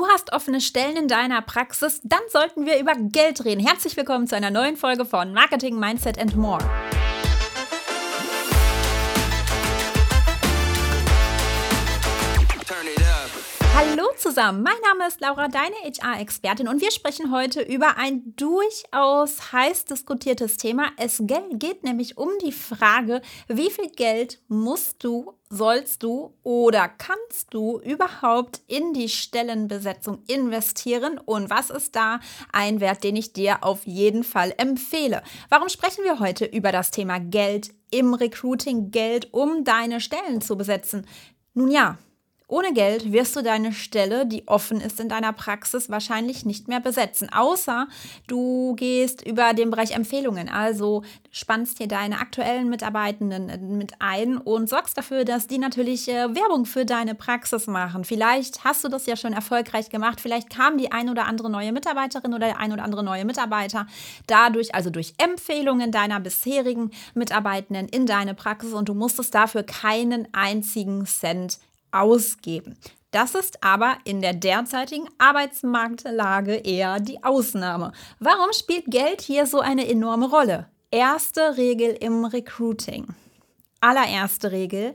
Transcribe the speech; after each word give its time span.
Du 0.00 0.06
hast 0.06 0.32
offene 0.32 0.62
Stellen 0.62 0.96
in 0.96 1.08
deiner 1.08 1.42
Praxis? 1.42 2.00
Dann 2.02 2.22
sollten 2.30 2.64
wir 2.64 2.80
über 2.80 2.94
Geld 2.94 3.44
reden. 3.44 3.60
Herzlich 3.60 3.98
willkommen 3.98 4.26
zu 4.26 4.34
einer 4.34 4.50
neuen 4.50 4.78
Folge 4.78 5.04
von 5.04 5.34
Marketing, 5.34 5.78
Mindset 5.78 6.18
and 6.18 6.34
More. 6.36 6.58
Zusammen, 14.20 14.62
mein 14.62 14.76
Name 14.86 15.08
ist 15.08 15.22
Laura, 15.22 15.48
deine 15.48 15.74
HR-Expertin 15.76 16.68
und 16.68 16.82
wir 16.82 16.90
sprechen 16.90 17.32
heute 17.32 17.62
über 17.62 17.96
ein 17.96 18.34
durchaus 18.36 19.50
heiß 19.52 19.86
diskutiertes 19.86 20.58
Thema. 20.58 20.90
Es 20.98 21.22
geht 21.24 21.84
nämlich 21.84 22.18
um 22.18 22.28
die 22.44 22.52
Frage, 22.52 23.22
wie 23.48 23.70
viel 23.70 23.88
Geld 23.88 24.42
musst 24.48 25.02
du, 25.04 25.32
sollst 25.48 26.02
du 26.02 26.34
oder 26.42 26.88
kannst 26.88 27.54
du 27.54 27.80
überhaupt 27.80 28.60
in 28.66 28.92
die 28.92 29.08
Stellenbesetzung 29.08 30.22
investieren 30.26 31.18
und 31.18 31.48
was 31.48 31.70
ist 31.70 31.96
da 31.96 32.20
ein 32.52 32.80
Wert, 32.80 33.02
den 33.02 33.16
ich 33.16 33.32
dir 33.32 33.64
auf 33.64 33.86
jeden 33.86 34.22
Fall 34.22 34.52
empfehle. 34.58 35.22
Warum 35.48 35.70
sprechen 35.70 36.04
wir 36.04 36.20
heute 36.20 36.44
über 36.44 36.72
das 36.72 36.90
Thema 36.90 37.20
Geld 37.20 37.70
im 37.90 38.12
Recruiting, 38.12 38.90
Geld, 38.90 39.32
um 39.32 39.64
deine 39.64 39.98
Stellen 39.98 40.42
zu 40.42 40.58
besetzen? 40.58 41.06
Nun 41.54 41.70
ja, 41.70 41.96
ohne 42.50 42.72
Geld 42.72 43.12
wirst 43.12 43.36
du 43.36 43.42
deine 43.42 43.72
Stelle, 43.72 44.26
die 44.26 44.46
offen 44.48 44.80
ist 44.80 44.98
in 45.00 45.08
deiner 45.08 45.32
Praxis, 45.32 45.88
wahrscheinlich 45.88 46.44
nicht 46.44 46.68
mehr 46.68 46.80
besetzen, 46.80 47.32
außer 47.32 47.86
du 48.26 48.74
gehst 48.74 49.26
über 49.26 49.54
den 49.54 49.70
Bereich 49.70 49.92
Empfehlungen. 49.92 50.48
Also 50.48 51.02
spannst 51.30 51.78
hier 51.78 51.86
deine 51.86 52.18
aktuellen 52.18 52.68
Mitarbeitenden 52.68 53.78
mit 53.78 53.92
ein 54.00 54.36
und 54.36 54.68
sorgst 54.68 54.98
dafür, 54.98 55.24
dass 55.24 55.46
die 55.46 55.58
natürlich 55.58 56.08
äh, 56.08 56.34
Werbung 56.34 56.66
für 56.66 56.84
deine 56.84 57.14
Praxis 57.14 57.68
machen. 57.68 58.04
Vielleicht 58.04 58.64
hast 58.64 58.82
du 58.84 58.88
das 58.88 59.06
ja 59.06 59.16
schon 59.16 59.32
erfolgreich 59.32 59.88
gemacht, 59.88 60.20
vielleicht 60.20 60.50
kam 60.50 60.76
die 60.76 60.90
ein 60.90 61.08
oder 61.08 61.26
andere 61.26 61.50
neue 61.50 61.72
Mitarbeiterin 61.72 62.34
oder 62.34 62.46
der 62.46 62.58
ein 62.58 62.72
oder 62.72 62.82
andere 62.82 63.04
neue 63.04 63.24
Mitarbeiter 63.24 63.86
dadurch, 64.26 64.74
also 64.74 64.90
durch 64.90 65.14
Empfehlungen 65.18 65.92
deiner 65.92 66.18
bisherigen 66.18 66.90
Mitarbeitenden 67.14 67.88
in 67.88 68.06
deine 68.06 68.34
Praxis 68.34 68.72
und 68.72 68.88
du 68.88 68.94
musstest 68.94 69.34
dafür 69.34 69.62
keinen 69.62 70.26
einzigen 70.32 71.06
Cent 71.06 71.58
ausgeben. 71.92 72.76
Das 73.10 73.34
ist 73.34 73.62
aber 73.64 73.96
in 74.04 74.20
der 74.20 74.34
derzeitigen 74.34 75.08
Arbeitsmarktlage 75.18 76.54
eher 76.54 77.00
die 77.00 77.22
Ausnahme. 77.24 77.92
Warum 78.20 78.52
spielt 78.52 78.86
Geld 78.86 79.20
hier 79.20 79.46
so 79.46 79.60
eine 79.60 79.88
enorme 79.88 80.28
Rolle? 80.28 80.68
Erste 80.90 81.56
Regel 81.56 81.96
im 82.00 82.24
Recruiting. 82.24 83.08
Allererste 83.80 84.52
Regel, 84.52 84.94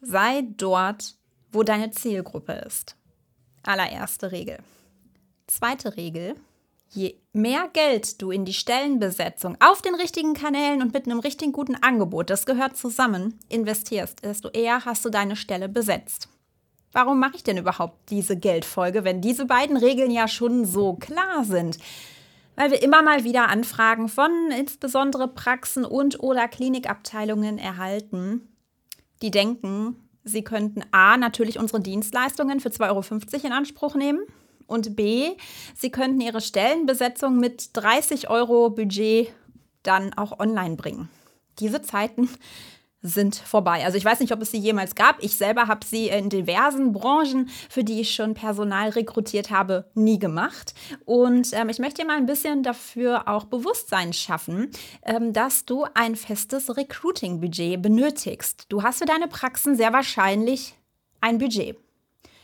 sei 0.00 0.46
dort, 0.56 1.14
wo 1.50 1.62
deine 1.62 1.90
Zielgruppe 1.90 2.52
ist. 2.52 2.96
Allererste 3.62 4.30
Regel. 4.30 4.58
Zweite 5.48 5.96
Regel, 5.96 6.36
Je 6.90 7.16
mehr 7.32 7.68
Geld 7.72 8.22
du 8.22 8.30
in 8.30 8.44
die 8.44 8.54
Stellenbesetzung 8.54 9.56
auf 9.60 9.82
den 9.82 9.94
richtigen 9.94 10.34
Kanälen 10.34 10.82
und 10.82 10.94
mit 10.94 11.06
einem 11.06 11.18
richtig 11.18 11.52
guten 11.52 11.74
Angebot, 11.74 12.30
das 12.30 12.46
gehört 12.46 12.76
zusammen, 12.76 13.38
investierst, 13.48 14.24
desto 14.24 14.48
eher 14.48 14.84
hast 14.84 15.04
du 15.04 15.10
deine 15.10 15.36
Stelle 15.36 15.68
besetzt. 15.68 16.28
Warum 16.96 17.20
mache 17.20 17.36
ich 17.36 17.44
denn 17.44 17.58
überhaupt 17.58 18.08
diese 18.08 18.38
Geldfolge, 18.38 19.04
wenn 19.04 19.20
diese 19.20 19.44
beiden 19.44 19.76
Regeln 19.76 20.10
ja 20.10 20.26
schon 20.28 20.64
so 20.64 20.94
klar 20.94 21.44
sind? 21.44 21.76
Weil 22.54 22.70
wir 22.70 22.82
immer 22.82 23.02
mal 23.02 23.22
wieder 23.22 23.50
Anfragen 23.50 24.08
von 24.08 24.30
insbesondere 24.58 25.28
Praxen 25.28 25.84
und 25.84 26.20
oder 26.20 26.48
Klinikabteilungen 26.48 27.58
erhalten, 27.58 28.48
die 29.20 29.30
denken, 29.30 30.08
sie 30.24 30.42
könnten 30.42 30.84
A 30.90 31.18
natürlich 31.18 31.58
unsere 31.58 31.82
Dienstleistungen 31.82 32.60
für 32.60 32.70
2,50 32.70 32.84
Euro 32.88 33.46
in 33.46 33.52
Anspruch 33.52 33.94
nehmen 33.94 34.20
und 34.66 34.96
B, 34.96 35.32
sie 35.74 35.90
könnten 35.90 36.22
ihre 36.22 36.40
Stellenbesetzung 36.40 37.36
mit 37.36 37.76
30 37.76 38.30
Euro 38.30 38.70
Budget 38.70 39.34
dann 39.82 40.14
auch 40.14 40.40
online 40.40 40.76
bringen. 40.76 41.10
Diese 41.58 41.82
Zeiten 41.82 42.30
sind 43.02 43.36
vorbei. 43.36 43.84
Also 43.84 43.98
ich 43.98 44.04
weiß 44.04 44.20
nicht, 44.20 44.32
ob 44.32 44.42
es 44.42 44.50
sie 44.50 44.58
jemals 44.58 44.94
gab. 44.94 45.22
Ich 45.22 45.36
selber 45.36 45.68
habe 45.68 45.86
sie 45.86 46.08
in 46.08 46.28
diversen 46.28 46.92
Branchen, 46.92 47.48
für 47.68 47.84
die 47.84 48.00
ich 48.00 48.14
schon 48.14 48.34
Personal 48.34 48.90
rekrutiert 48.90 49.50
habe, 49.50 49.90
nie 49.94 50.18
gemacht. 50.18 50.74
Und 51.04 51.52
ähm, 51.52 51.68
ich 51.68 51.78
möchte 51.78 52.02
dir 52.02 52.06
mal 52.06 52.16
ein 52.16 52.26
bisschen 52.26 52.62
dafür 52.62 53.28
auch 53.28 53.44
Bewusstsein 53.44 54.12
schaffen, 54.12 54.70
ähm, 55.02 55.32
dass 55.32 55.64
du 55.64 55.86
ein 55.94 56.16
festes 56.16 56.76
Recruiting-Budget 56.76 57.80
benötigst. 57.80 58.66
Du 58.68 58.82
hast 58.82 58.98
für 58.98 59.06
deine 59.06 59.28
Praxen 59.28 59.76
sehr 59.76 59.92
wahrscheinlich 59.92 60.74
ein 61.20 61.38
Budget. 61.38 61.76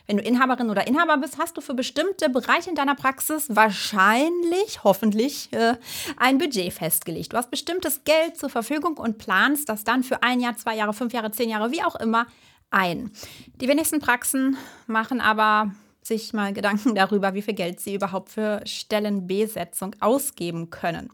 Wenn 0.07 0.17
du 0.17 0.23
Inhaberin 0.23 0.71
oder 0.71 0.87
Inhaber 0.87 1.17
bist, 1.19 1.39
hast 1.39 1.57
du 1.57 1.61
für 1.61 1.75
bestimmte 1.75 2.29
Bereiche 2.29 2.71
in 2.71 2.77
deiner 2.77 2.95
Praxis 2.95 3.47
wahrscheinlich, 3.49 4.83
hoffentlich, 4.83 5.53
äh, 5.53 5.77
ein 6.17 6.39
Budget 6.39 6.73
festgelegt. 6.73 7.33
Du 7.33 7.37
hast 7.37 7.51
bestimmtes 7.51 8.05
Geld 8.05 8.37
zur 8.37 8.51
Verfügung 8.51 8.97
und 8.97 9.19
planst 9.19 9.69
das 9.69 9.85
dann 9.85 10.03
für 10.03 10.23
ein 10.23 10.41
Jahr, 10.41 10.57
zwei 10.57 10.77
Jahre, 10.77 10.93
fünf 10.93 11.13
Jahre, 11.13 11.31
zehn 11.31 11.49
Jahre, 11.49 11.71
wie 11.71 11.83
auch 11.83 11.97
immer, 11.97 12.27
ein. 12.71 13.13
Die 13.61 13.69
wenigsten 13.69 14.01
Praxen 14.01 14.57
machen 14.87 15.21
aber 15.21 15.73
sich 16.03 16.33
mal 16.33 16.53
Gedanken 16.53 16.95
darüber, 16.95 17.35
wie 17.35 17.43
viel 17.43 17.55
Geld 17.55 17.81
sie 17.81 17.95
überhaupt 17.95 18.31
für 18.31 18.61
Stellenbesetzung 18.65 19.95
ausgeben 20.01 20.71
können. 20.71 21.11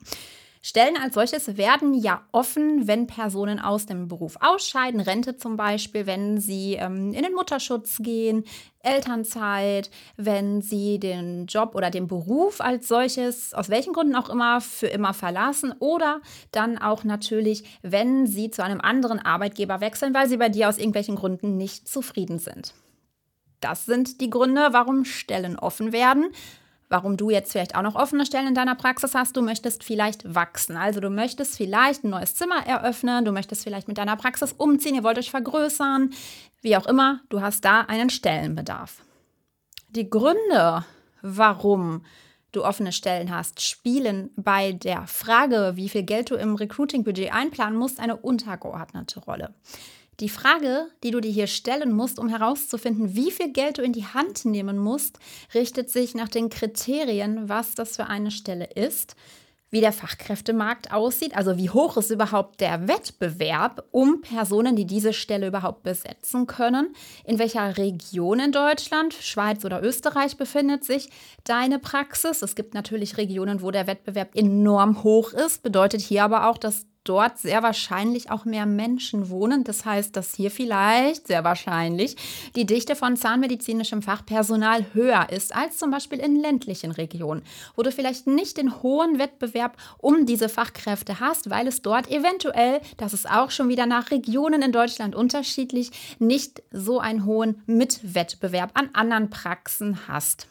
Stellen 0.69 0.99
als 0.99 1.15
solches 1.15 1.57
werden 1.57 1.95
ja 1.95 2.21
offen, 2.31 2.87
wenn 2.87 3.07
Personen 3.07 3.59
aus 3.59 3.87
dem 3.87 4.07
Beruf 4.07 4.37
ausscheiden, 4.41 5.01
Rente 5.01 5.39
zum 5.39 5.57
Beispiel, 5.57 6.05
wenn 6.05 6.39
sie 6.43 6.75
ähm, 6.75 7.15
in 7.15 7.23
den 7.23 7.33
Mutterschutz 7.33 7.97
gehen, 8.01 8.45
Elternzeit, 8.81 9.91
wenn 10.19 10.61
sie 10.61 10.99
den 10.99 11.47
Job 11.47 11.75
oder 11.75 11.91
den 11.91 12.07
Beruf 12.07 12.61
als 12.61 12.87
solches, 12.87 13.55
aus 13.55 13.71
welchen 13.71 13.95
Gründen 13.95 14.15
auch 14.15 14.29
immer, 14.29 14.61
für 14.61 14.89
immer 14.89 15.15
verlassen 15.15 15.73
oder 15.79 16.21
dann 16.53 16.77
auch 16.77 17.03
natürlich, 17.03 17.65
wenn 17.81 18.27
sie 18.27 18.51
zu 18.51 18.63
einem 18.63 18.83
anderen 18.83 19.21
Arbeitgeber 19.21 19.81
wechseln, 19.81 20.13
weil 20.13 20.29
sie 20.29 20.37
bei 20.37 20.51
dir 20.51 20.69
aus 20.69 20.77
irgendwelchen 20.77 21.17
Gründen 21.17 21.57
nicht 21.57 21.89
zufrieden 21.89 22.39
sind. 22.39 22.75
Das 23.61 23.87
sind 23.87 24.21
die 24.21 24.29
Gründe, 24.29 24.69
warum 24.73 25.07
Stellen 25.07 25.59
offen 25.59 25.93
werden 25.93 26.27
warum 26.89 27.17
du 27.17 27.31
jetzt 27.31 27.53
vielleicht 27.53 27.75
auch 27.75 27.83
noch 27.83 27.95
offene 27.95 28.25
Stellen 28.27 28.49
in 28.49 28.55
deiner 28.55 28.75
Praxis 28.75 29.15
hast. 29.15 29.37
Du 29.37 29.43
möchtest 29.43 29.85
vielleicht 29.85 30.35
wachsen. 30.35 30.77
Also 30.77 31.01
du 31.01 31.11
möchtest 31.11 31.57
vielleicht 31.57 32.05
ein 32.05 32.11
neues 32.11 32.35
Zimmer 32.35 32.67
eröffnen, 32.67 33.25
du 33.25 33.33
möchtest 33.33 33.65
vielleicht 33.65 33.89
mit 33.89 33.99
deiner 33.99 34.17
Praxis 34.17 34.53
umziehen, 34.53 34.95
ihr 34.95 35.05
wollt 35.05 35.19
euch 35.19 35.31
vergrößern, 35.31 36.11
wie 36.61 36.77
auch 36.77 36.87
immer, 36.87 37.21
du 37.29 37.41
hast 37.41 37.65
da 37.65 37.83
einen 37.83 38.11
Stellenbedarf. 38.11 39.03
Die 39.91 40.09
Gründe, 40.09 40.85
warum 41.23 42.03
du 42.53 42.65
offene 42.65 42.93
Stellen 42.93 43.35
hast, 43.35 43.61
spielen 43.61 44.31
bei 44.37 44.73
der 44.73 45.07
Frage, 45.07 45.73
wie 45.75 45.89
viel 45.89 46.03
Geld 46.03 46.31
du 46.31 46.35
im 46.35 46.55
Recruiting-Budget 46.55 47.33
einplanen 47.33 47.79
musst, 47.79 48.01
eine 48.01 48.17
untergeordnete 48.17 49.21
Rolle. 49.21 49.55
Die 50.21 50.29
Frage, 50.29 50.89
die 51.05 51.13
du 51.13 51.21
dir 51.21 51.31
hier 51.31 51.47
stellen 51.47 51.93
musst, 51.93 52.19
um 52.19 52.29
herauszufinden, 52.29 53.15
wie 53.15 53.31
viel 53.31 53.53
Geld 53.53 53.79
du 53.79 53.83
in 53.83 53.93
die 53.93 54.07
Hand 54.07 54.45
nehmen 54.45 54.77
musst, 54.77 55.21
richtet 55.55 55.91
sich 55.91 56.17
nach 56.17 56.29
den 56.29 56.49
Kriterien, 56.49 57.49
was 57.49 57.77
das 57.77 57.95
für 57.95 58.07
eine 58.07 58.33
Stelle 58.33 58.65
ist, 58.65 59.15
wie 59.71 59.81
der 59.81 59.93
Fachkräftemarkt 59.93 60.93
aussieht, 60.93 61.37
also 61.37 61.57
wie 61.57 61.71
hoch 61.71 61.97
ist 61.99 62.11
überhaupt 62.11 62.61
der 62.61 62.89
Wettbewerb 62.89 63.85
um 63.93 64.23
Personen, 64.23 64.75
die 64.75 64.87
diese 64.87 65.13
Stelle 65.13 65.47
überhaupt 65.47 65.85
besetzen 65.85 66.49
können, 66.49 66.95
in 67.25 67.39
welcher 67.39 67.77
Region 67.77 68.41
in 68.41 68.51
Deutschland, 68.51 69.15
Schweiz 69.15 69.65
oder 69.65 69.85
Österreich 69.85 70.37
befindet 70.37 70.85
sich 70.85 71.11
deine 71.45 71.79
Praxis. 71.79 72.43
Es 72.43 72.57
gibt 72.57 72.75
natürlich 72.75 73.19
Regionen, 73.19 73.63
wo 73.63 73.71
der 73.71 73.87
Wettbewerb 73.87 74.35
enorm 74.35 75.05
hoch 75.05 75.33
ist, 75.33 75.63
bedeutet 75.63 76.01
hier 76.01 76.25
aber 76.25 76.49
auch, 76.49 76.59
dass 76.59 76.87
dort 77.09 77.39
sehr 77.39 77.63
wahrscheinlich 77.63 78.31
auch 78.31 78.45
mehr 78.45 78.67
Menschen 78.67 79.31
wohnen. 79.31 79.65
Das 79.65 79.85
heißt, 79.85 80.15
dass 80.17 80.35
hier 80.35 80.51
vielleicht 80.51 81.27
sehr 81.27 81.45
wahrscheinlich 81.45 82.17
die 82.57 82.67
Dichte 82.67 82.97
von 82.97 83.17
zahnmedizinischem 83.17 84.03
Fachpersonal 84.03 84.87
höher 84.93 85.29
ist 85.31 85.55
als 85.55 85.79
zum 85.79 85.91
Beispiel 85.91 86.19
in 86.19 86.37
ländlichen 86.37 86.91
Regionen, 86.91 87.43
wo 87.77 87.83
du 87.83 87.93
vielleicht 87.93 88.27
nicht 88.27 88.57
den 88.57 88.83
hohen 88.83 89.19
Wettbewerb 89.19 89.77
um 89.99 90.27
diese 90.27 90.49
Fachkräfte 90.49 91.21
hast, 91.21 91.51
weil 91.51 91.67
es 91.67 91.83
dort 91.83 92.11
eventuell, 92.11 92.81
das 92.97 93.15
ist 93.15 93.29
auch 93.29 93.51
schon 93.51 93.69
wieder 93.69 93.87
nach 93.87 94.11
Regionen 94.11 94.63
in 94.63 94.73
Deutschland 94.73 95.15
unterschiedlich, 95.15 95.91
nicht 96.19 96.63
so 96.71 97.01
einen 97.01 97.25
hohen 97.25 97.63
Mitwettbewerb 97.67 98.71
an 98.75 98.91
anderen 98.93 99.31
Praxen 99.31 100.09
hast. 100.09 100.47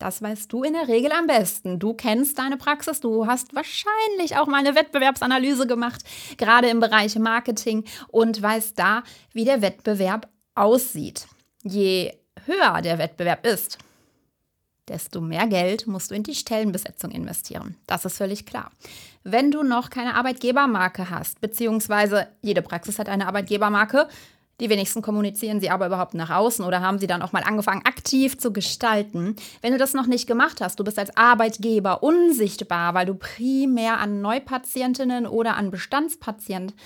Das 0.00 0.22
weißt 0.22 0.50
du 0.50 0.62
in 0.62 0.72
der 0.72 0.88
Regel 0.88 1.12
am 1.12 1.26
besten. 1.26 1.78
Du 1.78 1.92
kennst 1.92 2.38
deine 2.38 2.56
Praxis, 2.56 3.00
du 3.00 3.26
hast 3.26 3.54
wahrscheinlich 3.54 4.38
auch 4.38 4.46
mal 4.46 4.56
eine 4.56 4.74
Wettbewerbsanalyse 4.74 5.66
gemacht, 5.66 6.00
gerade 6.38 6.70
im 6.70 6.80
Bereich 6.80 7.16
Marketing 7.16 7.84
und 8.08 8.40
weißt 8.40 8.78
da, 8.78 9.02
wie 9.32 9.44
der 9.44 9.60
Wettbewerb 9.60 10.26
aussieht. 10.54 11.26
Je 11.62 12.14
höher 12.46 12.80
der 12.80 12.96
Wettbewerb 12.96 13.46
ist, 13.46 13.76
desto 14.88 15.20
mehr 15.20 15.46
Geld 15.46 15.86
musst 15.86 16.10
du 16.10 16.14
in 16.14 16.22
die 16.22 16.34
Stellenbesetzung 16.34 17.10
investieren. 17.10 17.76
Das 17.86 18.06
ist 18.06 18.16
völlig 18.16 18.46
klar. 18.46 18.70
Wenn 19.22 19.50
du 19.50 19.62
noch 19.62 19.90
keine 19.90 20.14
Arbeitgebermarke 20.14 21.10
hast, 21.10 21.42
beziehungsweise 21.42 22.26
jede 22.40 22.62
Praxis 22.62 22.98
hat 22.98 23.10
eine 23.10 23.26
Arbeitgebermarke, 23.26 24.08
Die 24.60 24.68
wenigsten 24.68 25.02
kommunizieren 25.02 25.60
sie 25.60 25.70
aber 25.70 25.86
überhaupt 25.86 26.14
nach 26.14 26.30
außen 26.30 26.64
oder 26.64 26.82
haben 26.82 26.98
sie 26.98 27.06
dann 27.06 27.22
auch 27.22 27.32
mal 27.32 27.42
angefangen, 27.42 27.84
aktiv 27.84 28.38
zu 28.38 28.52
gestalten. 28.52 29.34
Wenn 29.62 29.72
du 29.72 29.78
das 29.78 29.94
noch 29.94 30.06
nicht 30.06 30.26
gemacht 30.26 30.60
hast, 30.60 30.78
du 30.78 30.84
bist 30.84 30.98
als 30.98 31.16
Arbeitgeber 31.16 32.02
unsichtbar, 32.02 32.94
weil 32.94 33.06
du 33.06 33.14
primär 33.14 33.98
an 33.98 34.20
Neupatientinnen 34.20 35.26
oder 35.26 35.56
an 35.56 35.70
Bestandspatienten 35.70 36.76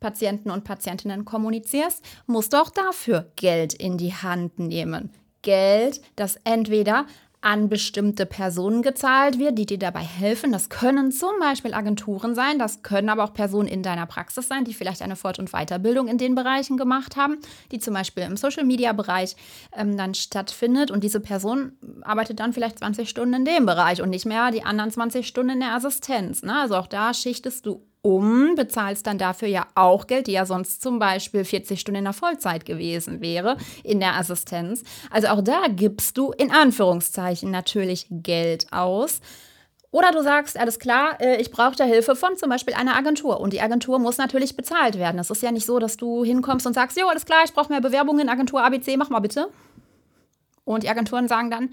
Patienten 0.00 0.50
und 0.50 0.64
Patientinnen 0.64 1.24
kommunizierst, 1.24 2.04
musst 2.26 2.52
du 2.52 2.58
auch 2.58 2.68
dafür 2.68 3.30
Geld 3.36 3.72
in 3.72 3.96
die 3.96 4.12
Hand 4.12 4.58
nehmen. 4.58 5.10
Geld, 5.40 6.02
das 6.14 6.36
entweder 6.44 7.06
an 7.44 7.68
bestimmte 7.68 8.24
Personen 8.24 8.80
gezahlt 8.80 9.38
wird, 9.38 9.58
die 9.58 9.66
dir 9.66 9.78
dabei 9.78 10.00
helfen. 10.00 10.50
Das 10.50 10.70
können 10.70 11.12
zum 11.12 11.38
Beispiel 11.40 11.74
Agenturen 11.74 12.34
sein, 12.34 12.58
das 12.58 12.82
können 12.82 13.10
aber 13.10 13.22
auch 13.22 13.34
Personen 13.34 13.68
in 13.68 13.82
deiner 13.82 14.06
Praxis 14.06 14.48
sein, 14.48 14.64
die 14.64 14.72
vielleicht 14.72 15.02
eine 15.02 15.14
Fort- 15.14 15.38
und 15.38 15.50
Weiterbildung 15.52 16.08
in 16.08 16.16
den 16.16 16.34
Bereichen 16.34 16.78
gemacht 16.78 17.16
haben, 17.16 17.36
die 17.70 17.78
zum 17.78 17.92
Beispiel 17.92 18.24
im 18.24 18.38
Social-Media-Bereich 18.38 19.36
ähm, 19.76 19.96
dann 19.98 20.14
stattfindet. 20.14 20.90
Und 20.90 21.04
diese 21.04 21.20
Person 21.20 21.72
arbeitet 22.02 22.40
dann 22.40 22.54
vielleicht 22.54 22.78
20 22.78 23.10
Stunden 23.10 23.34
in 23.34 23.44
dem 23.44 23.66
Bereich 23.66 24.00
und 24.00 24.08
nicht 24.08 24.24
mehr 24.24 24.50
die 24.50 24.64
anderen 24.64 24.90
20 24.90 25.26
Stunden 25.26 25.50
in 25.50 25.60
der 25.60 25.74
Assistenz. 25.74 26.42
Ne? 26.42 26.58
Also 26.58 26.76
auch 26.76 26.86
da 26.86 27.12
schichtest 27.12 27.66
du 27.66 27.86
um, 28.04 28.54
bezahlst 28.54 29.06
dann 29.06 29.16
dafür 29.16 29.48
ja 29.48 29.66
auch 29.74 30.06
Geld, 30.06 30.26
die 30.26 30.32
ja 30.32 30.44
sonst 30.44 30.82
zum 30.82 30.98
Beispiel 30.98 31.42
40 31.42 31.80
Stunden 31.80 32.00
in 32.00 32.04
der 32.04 32.12
Vollzeit 32.12 32.66
gewesen 32.66 33.22
wäre, 33.22 33.56
in 33.82 33.98
der 33.98 34.16
Assistenz. 34.16 34.82
Also 35.10 35.28
auch 35.28 35.40
da 35.40 35.68
gibst 35.70 36.18
du 36.18 36.30
in 36.32 36.50
Anführungszeichen 36.50 37.50
natürlich 37.50 38.06
Geld 38.10 38.66
aus. 38.72 39.20
Oder 39.90 40.12
du 40.12 40.22
sagst, 40.22 40.58
alles 40.58 40.78
klar, 40.78 41.18
äh, 41.18 41.40
ich 41.40 41.50
brauche 41.50 41.76
da 41.76 41.84
Hilfe 41.84 42.14
von 42.14 42.36
zum 42.36 42.50
Beispiel 42.50 42.74
einer 42.74 42.94
Agentur. 42.94 43.40
Und 43.40 43.54
die 43.54 43.62
Agentur 43.62 43.98
muss 43.98 44.18
natürlich 44.18 44.54
bezahlt 44.54 44.98
werden. 44.98 45.18
Es 45.18 45.30
ist 45.30 45.42
ja 45.42 45.50
nicht 45.50 45.64
so, 45.64 45.78
dass 45.78 45.96
du 45.96 46.24
hinkommst 46.24 46.66
und 46.66 46.74
sagst, 46.74 46.98
jo, 46.98 47.06
alles 47.08 47.24
klar, 47.24 47.40
ich 47.46 47.54
brauche 47.54 47.72
mehr 47.72 47.80
Bewerbungen, 47.80 48.28
Agentur 48.28 48.62
ABC, 48.62 48.98
mach 48.98 49.08
mal 49.08 49.20
bitte. 49.20 49.48
Und 50.64 50.82
die 50.82 50.90
Agenturen 50.90 51.26
sagen 51.26 51.50
dann, 51.50 51.70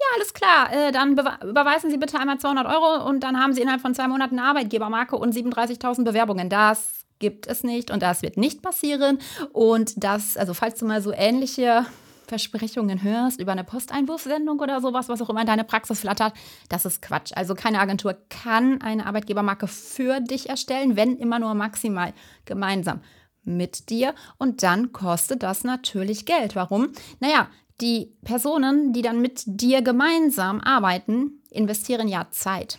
ja, 0.00 0.06
alles 0.16 0.32
klar, 0.32 0.72
äh, 0.72 0.92
dann 0.92 1.12
überweisen 1.12 1.90
Sie 1.90 1.98
bitte 1.98 2.18
einmal 2.18 2.38
200 2.38 2.66
Euro 2.66 3.06
und 3.06 3.20
dann 3.20 3.38
haben 3.38 3.52
Sie 3.52 3.60
innerhalb 3.60 3.82
von 3.82 3.94
zwei 3.94 4.08
Monaten 4.08 4.38
eine 4.38 4.48
Arbeitgebermarke 4.48 5.16
und 5.16 5.34
37.000 5.34 6.04
Bewerbungen. 6.04 6.48
Das 6.48 7.04
gibt 7.18 7.46
es 7.46 7.62
nicht 7.64 7.90
und 7.90 8.02
das 8.02 8.22
wird 8.22 8.38
nicht 8.38 8.62
passieren. 8.62 9.18
Und 9.52 10.02
das, 10.02 10.38
also 10.38 10.54
falls 10.54 10.78
du 10.78 10.86
mal 10.86 11.02
so 11.02 11.12
ähnliche 11.12 11.84
Versprechungen 12.26 13.02
hörst 13.02 13.40
über 13.40 13.52
eine 13.52 13.64
Posteinwurfsendung 13.64 14.58
oder 14.60 14.80
sowas, 14.80 15.10
was 15.10 15.20
auch 15.20 15.28
immer 15.28 15.42
in 15.42 15.46
deine 15.46 15.64
Praxis 15.64 16.00
flattert, 16.00 16.32
das 16.70 16.86
ist 16.86 17.02
Quatsch. 17.02 17.32
Also 17.34 17.54
keine 17.54 17.80
Agentur 17.80 18.16
kann 18.30 18.80
eine 18.80 19.04
Arbeitgebermarke 19.04 19.66
für 19.66 20.20
dich 20.20 20.48
erstellen, 20.48 20.96
wenn 20.96 21.16
immer 21.16 21.38
nur 21.38 21.52
maximal 21.54 22.14
gemeinsam 22.46 23.02
mit 23.42 23.90
dir. 23.90 24.14
Und 24.38 24.62
dann 24.62 24.92
kostet 24.92 25.42
das 25.42 25.62
natürlich 25.62 26.24
Geld. 26.24 26.56
Warum? 26.56 26.92
Naja, 27.18 27.48
die 27.80 28.12
Personen, 28.24 28.92
die 28.92 29.02
dann 29.02 29.20
mit 29.20 29.42
dir 29.46 29.82
gemeinsam 29.82 30.60
arbeiten, 30.60 31.42
investieren 31.50 32.08
ja 32.08 32.28
Zeit 32.30 32.78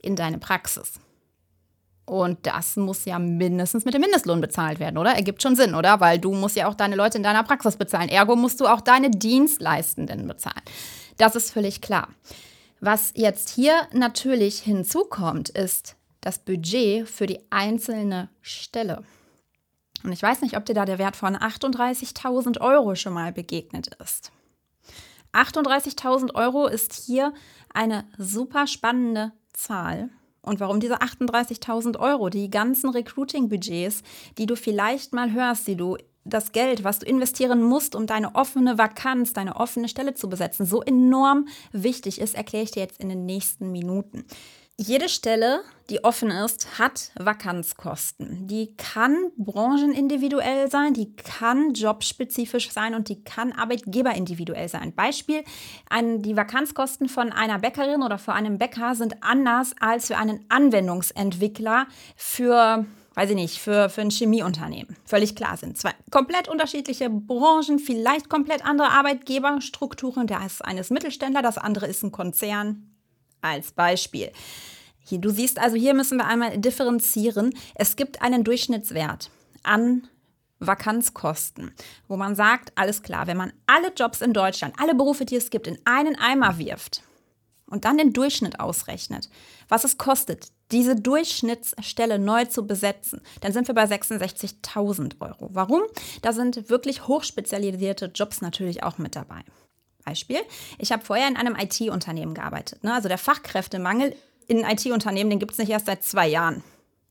in 0.00 0.16
deine 0.16 0.38
Praxis. 0.38 0.94
Und 2.04 2.46
das 2.46 2.76
muss 2.76 3.04
ja 3.04 3.18
mindestens 3.18 3.84
mit 3.84 3.94
dem 3.94 4.00
Mindestlohn 4.00 4.40
bezahlt 4.40 4.80
werden, 4.80 4.98
oder? 4.98 5.12
Ergibt 5.12 5.40
schon 5.40 5.56
Sinn, 5.56 5.74
oder? 5.74 6.00
Weil 6.00 6.18
du 6.18 6.34
musst 6.34 6.56
ja 6.56 6.66
auch 6.66 6.74
deine 6.74 6.96
Leute 6.96 7.16
in 7.16 7.22
deiner 7.22 7.44
Praxis 7.44 7.76
bezahlen. 7.76 8.08
Ergo 8.08 8.34
musst 8.34 8.60
du 8.60 8.66
auch 8.66 8.80
deine 8.80 9.10
Dienstleistenden 9.10 10.26
bezahlen. 10.26 10.62
Das 11.16 11.36
ist 11.36 11.52
völlig 11.52 11.80
klar. 11.80 12.08
Was 12.80 13.12
jetzt 13.14 13.50
hier 13.50 13.74
natürlich 13.92 14.58
hinzukommt, 14.58 15.48
ist 15.50 15.94
das 16.20 16.40
Budget 16.40 17.08
für 17.08 17.26
die 17.26 17.40
einzelne 17.50 18.28
Stelle. 18.40 19.04
Und 20.04 20.12
ich 20.12 20.22
weiß 20.22 20.42
nicht, 20.42 20.56
ob 20.56 20.64
dir 20.64 20.74
da 20.74 20.84
der 20.84 20.98
Wert 20.98 21.16
von 21.16 21.36
38.000 21.36 22.60
Euro 22.60 22.94
schon 22.94 23.12
mal 23.12 23.32
begegnet 23.32 23.90
ist. 24.02 24.32
38.000 25.32 26.34
Euro 26.34 26.66
ist 26.66 26.92
hier 26.92 27.32
eine 27.72 28.04
super 28.18 28.66
spannende 28.66 29.32
Zahl. 29.52 30.10
Und 30.42 30.60
warum 30.60 30.80
diese 30.80 31.00
38.000 31.00 31.98
Euro, 31.98 32.28
die 32.28 32.50
ganzen 32.50 32.90
Recruiting-Budgets, 32.90 34.02
die 34.38 34.46
du 34.46 34.56
vielleicht 34.56 35.12
mal 35.12 35.32
hörst, 35.32 35.68
die 35.68 35.76
du 35.76 35.96
das 36.24 36.52
Geld, 36.52 36.84
was 36.84 37.00
du 37.00 37.06
investieren 37.06 37.62
musst, 37.62 37.94
um 37.94 38.06
deine 38.06 38.34
offene 38.34 38.78
Vakanz, 38.78 39.32
deine 39.32 39.56
offene 39.56 39.88
Stelle 39.88 40.14
zu 40.14 40.28
besetzen, 40.28 40.66
so 40.66 40.82
enorm 40.82 41.48
wichtig 41.72 42.20
ist, 42.20 42.34
erkläre 42.34 42.64
ich 42.64 42.70
dir 42.72 42.80
jetzt 42.80 43.00
in 43.00 43.08
den 43.08 43.26
nächsten 43.26 43.72
Minuten. 43.72 44.24
Jede 44.84 45.08
Stelle, 45.08 45.62
die 45.90 46.02
offen 46.02 46.32
ist, 46.32 46.76
hat 46.76 47.12
Vakanzkosten. 47.14 48.48
Die 48.48 48.74
kann 48.76 49.30
branchenindividuell 49.36 50.68
sein, 50.72 50.92
die 50.92 51.14
kann 51.14 51.72
jobspezifisch 51.72 52.72
sein 52.72 52.96
und 52.96 53.08
die 53.08 53.22
kann 53.22 53.52
arbeitgeberindividuell 53.52 54.68
sein. 54.68 54.92
Beispiel, 54.92 55.44
ein, 55.88 56.20
die 56.22 56.36
Vakanzkosten 56.36 57.08
von 57.08 57.30
einer 57.30 57.60
Bäckerin 57.60 58.02
oder 58.02 58.18
für 58.18 58.32
einen 58.32 58.58
Bäcker 58.58 58.96
sind 58.96 59.22
anders 59.22 59.72
als 59.78 60.08
für 60.08 60.16
einen 60.16 60.44
Anwendungsentwickler 60.48 61.86
für 62.16 62.84
weiß 63.14 63.28
ich 63.28 63.36
nicht, 63.36 63.58
für, 63.58 63.90
für 63.90 64.00
ein 64.00 64.10
Chemieunternehmen. 64.10 64.96
Völlig 65.04 65.36
klar 65.36 65.58
sind 65.58 65.76
zwei 65.76 65.92
komplett 66.10 66.48
unterschiedliche 66.48 67.10
Branchen, 67.10 67.78
vielleicht 67.78 68.30
komplett 68.30 68.64
andere 68.64 68.88
Arbeitgeberstrukturen. 68.88 70.26
Der 70.26 70.44
ist 70.44 70.64
eines 70.64 70.88
Mittelständler, 70.88 71.42
das 71.42 71.58
andere 71.58 71.86
ist 71.86 72.02
ein 72.02 72.10
Konzern 72.10 72.88
als 73.42 73.72
Beispiel. 73.72 74.32
Hier, 75.04 75.18
du 75.18 75.30
siehst 75.30 75.58
also, 75.58 75.76
hier 75.76 75.94
müssen 75.94 76.18
wir 76.18 76.26
einmal 76.26 76.58
differenzieren. 76.58 77.54
Es 77.74 77.96
gibt 77.96 78.22
einen 78.22 78.44
Durchschnittswert 78.44 79.30
an 79.62 80.08
Vakanzkosten, 80.66 81.72
wo 82.08 82.16
man 82.16 82.34
sagt, 82.34 82.72
alles 82.76 83.02
klar, 83.02 83.26
wenn 83.26 83.36
man 83.36 83.52
alle 83.66 83.92
Jobs 83.94 84.20
in 84.20 84.32
Deutschland, 84.32 84.74
alle 84.78 84.94
Berufe, 84.94 85.24
die 85.24 85.36
es 85.36 85.50
gibt, 85.50 85.66
in 85.66 85.78
einen 85.84 86.16
Eimer 86.16 86.58
wirft 86.58 87.02
und 87.66 87.84
dann 87.84 87.98
den 87.98 88.12
Durchschnitt 88.12 88.60
ausrechnet, 88.60 89.28
was 89.68 89.84
es 89.84 89.98
kostet, 89.98 90.48
diese 90.70 90.96
Durchschnittsstelle 90.96 92.18
neu 92.18 92.44
zu 92.46 92.66
besetzen, 92.66 93.20
dann 93.40 93.52
sind 93.52 93.68
wir 93.68 93.74
bei 93.74 93.84
66.000 93.84 95.20
Euro. 95.20 95.50
Warum? 95.52 95.82
Da 96.22 96.32
sind 96.32 96.70
wirklich 96.70 97.06
hochspezialisierte 97.08 98.10
Jobs 98.14 98.40
natürlich 98.40 98.82
auch 98.82 98.98
mit 98.98 99.16
dabei. 99.16 99.42
Beispiel, 100.04 100.40
ich 100.78 100.90
habe 100.90 101.04
vorher 101.04 101.28
in 101.28 101.36
einem 101.36 101.56
IT-Unternehmen 101.56 102.34
gearbeitet. 102.34 102.82
Ne? 102.82 102.92
Also 102.92 103.08
der 103.08 103.18
Fachkräftemangel 103.18 104.16
in 104.58 104.64
IT-Unternehmen, 104.64 105.30
den 105.30 105.38
gibt 105.38 105.52
es 105.52 105.58
nicht 105.58 105.70
erst 105.70 105.86
seit 105.86 106.04
zwei 106.04 106.28
Jahren. 106.28 106.62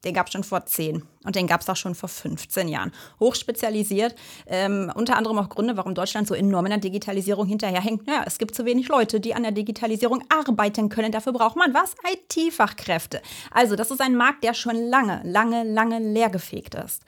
Den 0.04 0.16
gab 0.16 0.28
es 0.28 0.34
schon 0.34 0.44
vor 0.44 0.66
zehn 0.66 1.04
und 1.24 1.36
den 1.36 1.46
gab 1.46 1.62
es 1.62 1.70
auch 1.70 1.76
schon 1.76 1.94
vor 1.94 2.10
15 2.10 2.68
Jahren. 2.68 2.92
Hochspezialisiert, 3.20 4.16
ähm, 4.48 4.92
unter 4.96 5.16
anderem 5.16 5.38
auch 5.38 5.50
Gründe, 5.50 5.78
warum 5.78 5.94
Deutschland 5.94 6.28
so 6.28 6.34
enorm 6.34 6.66
in 6.66 6.72
der 6.72 6.80
Digitalisierung 6.80 7.46
hinterherhängt. 7.46 8.08
Ja, 8.08 8.24
es 8.26 8.40
gibt 8.40 8.56
zu 8.56 8.66
wenig 8.66 8.88
Leute, 8.88 9.20
die 9.20 9.36
an 9.36 9.44
der 9.44 9.52
Digitalisierung 9.52 10.24
arbeiten 10.30 10.90
können. 10.90 11.12
Dafür 11.12 11.34
braucht 11.34 11.56
man 11.56 11.76
was? 11.76 11.94
IT-Fachkräfte. 12.12 13.22
Also 13.52 13.76
das 13.76 13.92
ist 13.92 14.02
ein 14.02 14.16
Markt, 14.16 14.44
der 14.44 14.56
schon 14.56 14.76
lange, 14.76 15.22
lange, 15.24 15.64
lange 15.64 16.00
leergefegt 16.00 16.74
ist. 16.74 17.04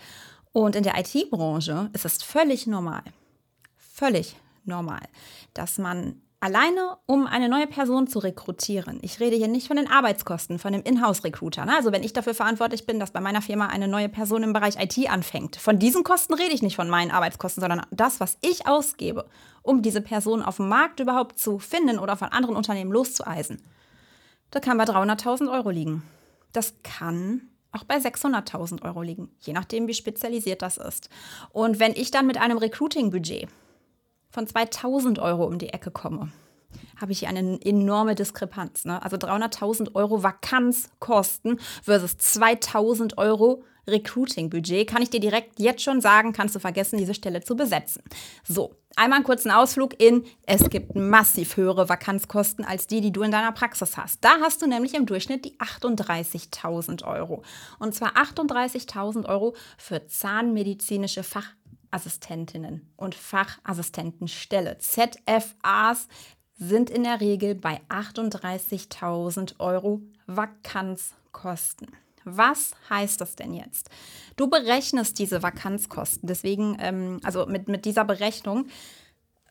Und 0.51 0.75
in 0.75 0.83
der 0.83 0.93
IT-Branche 0.99 1.89
ist 1.93 2.05
es 2.05 2.21
völlig 2.21 2.67
normal, 2.67 3.03
völlig 3.75 4.35
normal, 4.65 5.01
dass 5.55 5.79
man 5.79 6.21
alleine, 6.43 6.97
um 7.05 7.25
eine 7.25 7.47
neue 7.47 7.67
Person 7.67 8.05
zu 8.05 8.19
rekrutieren. 8.19 8.99
Ich 9.01 9.21
rede 9.21 9.37
hier 9.37 9.47
nicht 9.47 9.67
von 9.67 9.77
den 9.77 9.89
Arbeitskosten, 9.89 10.59
von 10.59 10.73
dem 10.73 10.83
Inhouse-Recruiter. 10.83 11.63
Ne? 11.63 11.73
Also 11.73 11.93
wenn 11.93 12.03
ich 12.03 12.11
dafür 12.11 12.33
verantwortlich 12.33 12.85
bin, 12.85 12.99
dass 12.99 13.11
bei 13.11 13.21
meiner 13.21 13.41
Firma 13.41 13.67
eine 13.67 13.87
neue 13.87 14.09
Person 14.09 14.43
im 14.43 14.51
Bereich 14.51 14.75
IT 14.77 15.09
anfängt. 15.09 15.55
Von 15.55 15.79
diesen 15.79 16.03
Kosten 16.03 16.33
rede 16.33 16.53
ich 16.53 16.61
nicht 16.61 16.75
von 16.75 16.89
meinen 16.89 17.11
Arbeitskosten, 17.11 17.61
sondern 17.61 17.85
das, 17.91 18.19
was 18.19 18.37
ich 18.41 18.67
ausgebe, 18.67 19.25
um 19.61 19.81
diese 19.81 20.01
Person 20.01 20.43
auf 20.43 20.57
dem 20.57 20.67
Markt 20.67 20.99
überhaupt 20.99 21.39
zu 21.39 21.59
finden 21.59 21.97
oder 21.97 22.17
von 22.17 22.27
anderen 22.27 22.57
Unternehmen 22.57 22.91
loszueisen. 22.91 23.61
Da 24.51 24.59
kann 24.59 24.77
bei 24.77 24.83
300.000 24.83 25.49
Euro 25.49 25.69
liegen. 25.69 26.03
Das 26.51 26.73
kann 26.83 27.47
auch 27.71 27.85
bei 27.85 27.95
600.000 27.95 28.81
Euro 28.83 29.01
liegen, 29.01 29.31
je 29.39 29.53
nachdem, 29.53 29.87
wie 29.87 29.93
spezialisiert 29.93 30.61
das 30.61 30.75
ist. 30.75 31.09
Und 31.51 31.79
wenn 31.79 31.93
ich 31.93 32.11
dann 32.11 32.27
mit 32.27 32.37
einem 32.37 32.57
Recruiting-Budget 32.57 33.47
von 34.33 34.47
2000 34.47 35.19
Euro 35.19 35.45
um 35.45 35.59
die 35.59 35.69
Ecke 35.69 35.91
komme, 35.91 36.31
habe 36.99 37.11
ich 37.11 37.19
hier 37.19 37.29
eine 37.29 37.59
enorme 37.63 38.15
Diskrepanz. 38.15 38.83
Ne? 38.83 39.01
Also 39.01 39.15
300.000 39.15 39.93
Euro 39.93 40.23
Vakanzkosten 40.23 41.59
versus 41.83 42.17
2000 42.17 43.19
Euro 43.19 43.63
Recruiting-Budget. 43.87 44.89
Kann 44.89 45.03
ich 45.03 45.11
dir 45.11 45.19
direkt 45.19 45.59
jetzt 45.59 45.83
schon 45.83 46.01
sagen, 46.01 46.33
kannst 46.33 46.55
du 46.55 46.59
vergessen, 46.59 46.97
diese 46.97 47.13
Stelle 47.13 47.41
zu 47.41 47.55
besetzen. 47.55 48.01
So, 48.43 48.73
einmal 48.95 49.17
einen 49.17 49.25
kurzen 49.25 49.51
Ausflug 49.51 50.01
in, 50.01 50.23
es 50.47 50.67
gibt 50.69 50.95
massiv 50.95 51.57
höhere 51.57 51.89
Vakanzkosten 51.89 52.65
als 52.65 52.87
die, 52.87 53.01
die 53.01 53.11
du 53.11 53.21
in 53.21 53.31
deiner 53.31 53.51
Praxis 53.51 53.97
hast. 53.97 54.23
Da 54.23 54.37
hast 54.41 54.63
du 54.63 54.67
nämlich 54.67 54.95
im 54.95 55.05
Durchschnitt 55.05 55.45
die 55.45 55.59
38.000 55.59 57.03
Euro. 57.03 57.43
Und 57.77 57.93
zwar 57.93 58.13
38.000 58.15 59.25
Euro 59.25 59.53
für 59.77 60.07
zahnmedizinische 60.07 61.21
Fach 61.21 61.51
Fachassistentinnen 61.93 62.91
und 62.97 63.13
Fachassistentenstelle. 63.13 64.79
ZFAs 64.79 66.07
sind 66.55 66.89
in 66.89 67.03
der 67.03 67.21
Regel 67.21 67.53
bei 67.53 67.81
38.000 67.89 69.59
Euro 69.59 70.01
Vakanzkosten. 70.25 71.87
Was 72.23 72.71
heißt 72.89 73.21
das 73.21 73.35
denn 73.35 73.53
jetzt? 73.53 73.91
Du 74.37 74.49
berechnest 74.49 75.19
diese 75.19 75.43
Vakanzkosten. 75.43 76.25
Deswegen, 76.25 76.77
ähm, 76.79 77.19
also 77.23 77.45
mit, 77.45 77.67
mit 77.67 77.85
dieser 77.85 78.05
Berechnung 78.05 78.65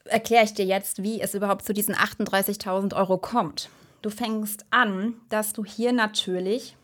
erkläre 0.05 0.45
ich 0.45 0.55
dir 0.55 0.65
jetzt, 0.65 1.03
wie 1.03 1.21
es 1.21 1.35
überhaupt 1.35 1.65
zu 1.65 1.73
diesen 1.73 1.95
38.000 1.95 2.97
Euro 2.97 3.19
kommt. 3.19 3.69
Du 4.01 4.11
fängst 4.11 4.65
an, 4.71 5.15
dass 5.29 5.53
du 5.53 5.65
hier 5.65 5.93
natürlich 5.93 6.77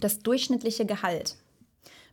das 0.00 0.18
durchschnittliche 0.18 0.86
Gehalt 0.86 1.36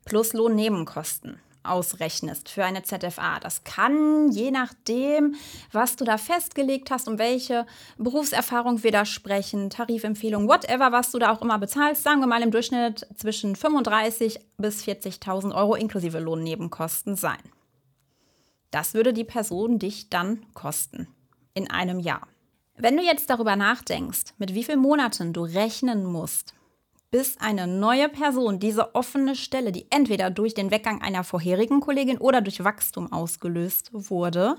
plus 0.05 0.33
Lohnnebenkosten 0.33 1.39
ausrechnest 1.63 2.49
für 2.49 2.63
eine 2.65 2.83
ZFA. 2.83 3.39
Das 3.39 3.63
kann 3.63 4.31
je 4.31 4.51
nachdem, 4.51 5.35
was 5.71 5.95
du 5.95 6.05
da 6.05 6.17
festgelegt 6.17 6.91
hast, 6.91 7.07
um 7.07 7.17
welche 7.17 7.65
Berufserfahrung 7.97 8.83
wir 8.83 8.91
da 8.91 9.05
sprechen, 9.05 9.69
Tarifempfehlung, 9.69 10.47
whatever, 10.47 10.91
was 10.91 11.11
du 11.11 11.19
da 11.19 11.31
auch 11.31 11.41
immer 11.41 11.59
bezahlst, 11.59 12.03
sagen 12.03 12.19
wir 12.19 12.27
mal 12.27 12.41
im 12.41 12.51
Durchschnitt 12.51 13.07
zwischen 13.15 13.55
35.000 13.55 14.39
bis 14.57 14.83
40.000 14.83 15.55
Euro 15.55 15.75
inklusive 15.75 16.19
Lohnnebenkosten 16.19 17.15
sein. 17.15 17.39
Das 18.71 18.93
würde 18.93 19.13
die 19.13 19.23
Person 19.23 19.77
dich 19.77 20.09
dann 20.09 20.45
kosten 20.53 21.07
in 21.53 21.69
einem 21.69 21.99
Jahr. 21.99 22.27
Wenn 22.75 22.97
du 22.97 23.03
jetzt 23.03 23.29
darüber 23.29 23.55
nachdenkst, 23.55 24.33
mit 24.39 24.55
wie 24.55 24.63
vielen 24.63 24.79
Monaten 24.79 25.31
du 25.31 25.43
rechnen 25.43 26.05
musst, 26.05 26.55
bis 27.13 27.37
eine 27.39 27.67
neue 27.67 28.09
Person 28.09 28.57
diese 28.57 28.95
offene 28.95 29.35
Stelle, 29.35 29.71
die 29.71 29.85
entweder 29.91 30.31
durch 30.31 30.55
den 30.55 30.71
Weggang 30.71 31.03
einer 31.03 31.23
vorherigen 31.23 31.79
Kollegin 31.79 32.17
oder 32.17 32.41
durch 32.41 32.63
Wachstum 32.63 33.13
ausgelöst 33.13 33.91
wurde, 33.93 34.55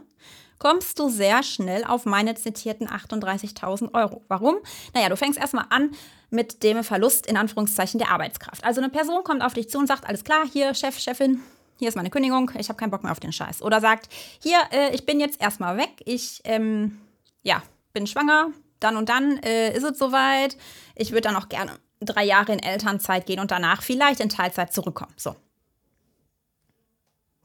kommst 0.60 1.00
du 1.00 1.08
sehr 1.08 1.42
schnell 1.42 1.82
auf 1.82 2.06
meine 2.06 2.36
zitierten 2.36 2.86
38.000 2.86 3.92
Euro. 3.92 4.22
Warum? 4.28 4.58
Naja, 4.94 5.08
du 5.08 5.16
fängst 5.16 5.36
erstmal 5.36 5.66
an 5.70 5.90
mit 6.30 6.62
dem 6.62 6.84
Verlust 6.84 7.26
in 7.26 7.36
Anführungszeichen 7.36 7.98
der 7.98 8.12
Arbeitskraft. 8.12 8.62
Also 8.62 8.80
eine 8.80 8.88
Person 8.88 9.24
kommt 9.24 9.42
auf 9.42 9.54
dich 9.54 9.68
zu 9.68 9.80
und 9.80 9.88
sagt, 9.88 10.06
alles 10.06 10.22
klar, 10.22 10.44
hier 10.46 10.74
Chef, 10.74 10.96
Chefin, 10.96 11.40
hier 11.80 11.88
ist 11.88 11.96
meine 11.96 12.10
Kündigung, 12.10 12.52
ich 12.56 12.68
habe 12.68 12.76
keinen 12.76 12.92
Bock 12.92 13.02
mehr 13.02 13.10
auf 13.10 13.18
den 13.18 13.32
Scheiß. 13.32 13.62
Oder 13.62 13.80
sagt, 13.80 14.08
hier, 14.40 14.58
äh, 14.70 14.94
ich 14.94 15.04
bin 15.04 15.18
jetzt 15.18 15.42
erstmal 15.42 15.76
weg, 15.76 15.90
ich, 16.04 16.40
ähm, 16.44 17.00
ja, 17.42 17.64
bin 17.92 18.06
schwanger, 18.06 18.52
dann 18.78 18.96
und 18.96 19.08
dann 19.08 19.38
äh, 19.38 19.76
ist 19.76 19.82
es 19.82 19.98
soweit. 19.98 20.56
Ich 20.94 21.10
würde 21.10 21.22
dann 21.22 21.36
auch 21.36 21.48
gerne 21.48 21.72
drei 22.06 22.24
Jahre 22.24 22.52
in 22.52 22.58
Elternzeit 22.58 23.26
gehen 23.26 23.40
und 23.40 23.50
danach 23.50 23.82
vielleicht 23.82 24.20
in 24.20 24.28
Teilzeit 24.28 24.72
zurückkommen. 24.72 25.14
So. 25.16 25.36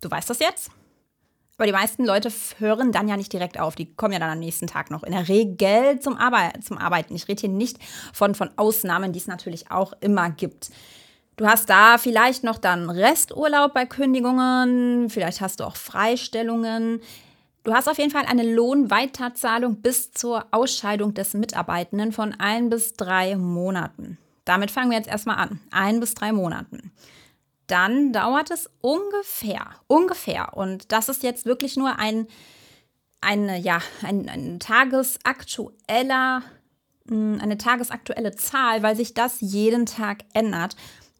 Du 0.01 0.09
weißt 0.09 0.29
das 0.29 0.39
jetzt? 0.39 0.71
Aber 1.57 1.65
die 1.65 1.73
meisten 1.73 2.05
Leute 2.05 2.31
hören 2.59 2.93
dann 2.93 3.09
ja 3.09 3.17
nicht 3.17 3.33
direkt 3.33 3.59
auf. 3.59 3.75
Die 3.75 3.93
kommen 3.93 4.13
ja 4.13 4.19
dann 4.19 4.29
am 4.29 4.39
nächsten 4.39 4.65
Tag 4.65 4.91
noch 4.91 5.03
in 5.03 5.11
der 5.11 5.27
Regel 5.27 5.99
zum, 5.99 6.15
Arbeit, 6.15 6.63
zum 6.63 6.77
Arbeiten. 6.77 7.13
Ich 7.15 7.27
rede 7.27 7.41
hier 7.41 7.49
nicht 7.49 7.79
von, 8.13 8.33
von 8.33 8.49
Ausnahmen, 8.55 9.11
die 9.11 9.19
es 9.19 9.27
natürlich 9.27 9.69
auch 9.69 9.91
immer 9.99 10.29
gibt. 10.29 10.69
Du 11.35 11.45
hast 11.47 11.69
da 11.69 11.97
vielleicht 11.97 12.45
noch 12.45 12.59
dann 12.59 12.89
Resturlaub 12.89 13.73
bei 13.73 13.85
Kündigungen, 13.85 15.09
vielleicht 15.09 15.41
hast 15.41 15.59
du 15.59 15.65
auch 15.65 15.75
Freistellungen. 15.75 17.01
Du 17.63 17.73
hast 17.73 17.89
auf 17.89 17.97
jeden 17.97 18.11
Fall 18.11 18.25
eine 18.25 18.43
Lohnweiterzahlung 18.43 19.81
bis 19.81 20.11
zur 20.11 20.45
Ausscheidung 20.51 21.13
des 21.13 21.33
Mitarbeitenden 21.33 22.13
von 22.13 22.33
ein 22.39 22.69
bis 22.69 22.93
drei 22.93 23.35
Monaten. 23.35 24.17
Damit 24.49 24.71
fangen 24.71 24.89
wir 24.89 24.97
jetzt 24.97 25.07
erstmal 25.07 25.37
an. 25.37 25.59
Ein 25.69 25.99
bis 25.99 26.15
drei 26.15 26.31
Monaten. 26.31 26.91
Dann 27.67 28.11
dauert 28.13 28.49
es 28.49 28.67
ungefähr, 28.81 29.75
ungefähr, 29.85 30.57
und 30.57 30.91
das 30.91 31.07
ist 31.07 31.21
jetzt 31.21 31.45
wirklich 31.45 31.77
nur 31.77 31.99
ein, 31.99 32.25
eine, 33.21 33.59
ja, 33.59 33.79
ein, 34.01 34.27
ein 34.27 34.59
tagesaktueller, 34.59 36.41
hm, 37.07 37.37
eine 37.39 37.59
tagesaktuelle 37.59 38.35
Zahl, 38.35 38.81
weil 38.81 38.95
sich 38.95 39.13
das 39.13 39.39
jeden 39.39 39.85
Tag 39.85 40.23
ändert. 40.33 40.75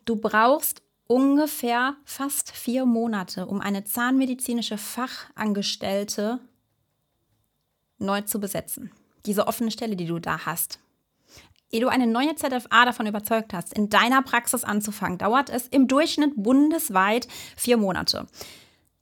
Du 0.06 0.16
brauchst 0.16 0.82
ungefähr 1.06 1.98
fast 2.06 2.50
vier 2.50 2.86
Monate, 2.86 3.46
um 3.46 3.62
eine 3.62 3.84
zahnmedizinische 3.84 4.80
Fachangestellte 4.80 6.40
neu 8.00 8.22
zu 8.22 8.40
besetzen. 8.40 8.90
Diese 9.28 9.46
offene 9.46 9.70
Stelle, 9.70 9.96
die 9.96 10.08
du 10.08 10.18
da 10.18 10.48
hast. 10.48 10.80
Ehe 11.72 11.82
du 11.82 11.88
eine 11.88 12.08
neue 12.08 12.36
ZFA 12.36 12.86
davon 12.86 13.08
überzeugt 13.08 13.54
hast, 13.54 13.74
in 13.74 13.90
deiner 13.90 14.22
Praxis 14.22 14.64
anzufangen, 14.64 15.18
dauert 15.18 15.50
es 15.50 15.68
im 15.68 15.88
Durchschnitt 15.88 16.34
bundesweit 16.36 17.28
vier 17.56 17.78
Monate. 17.78 18.26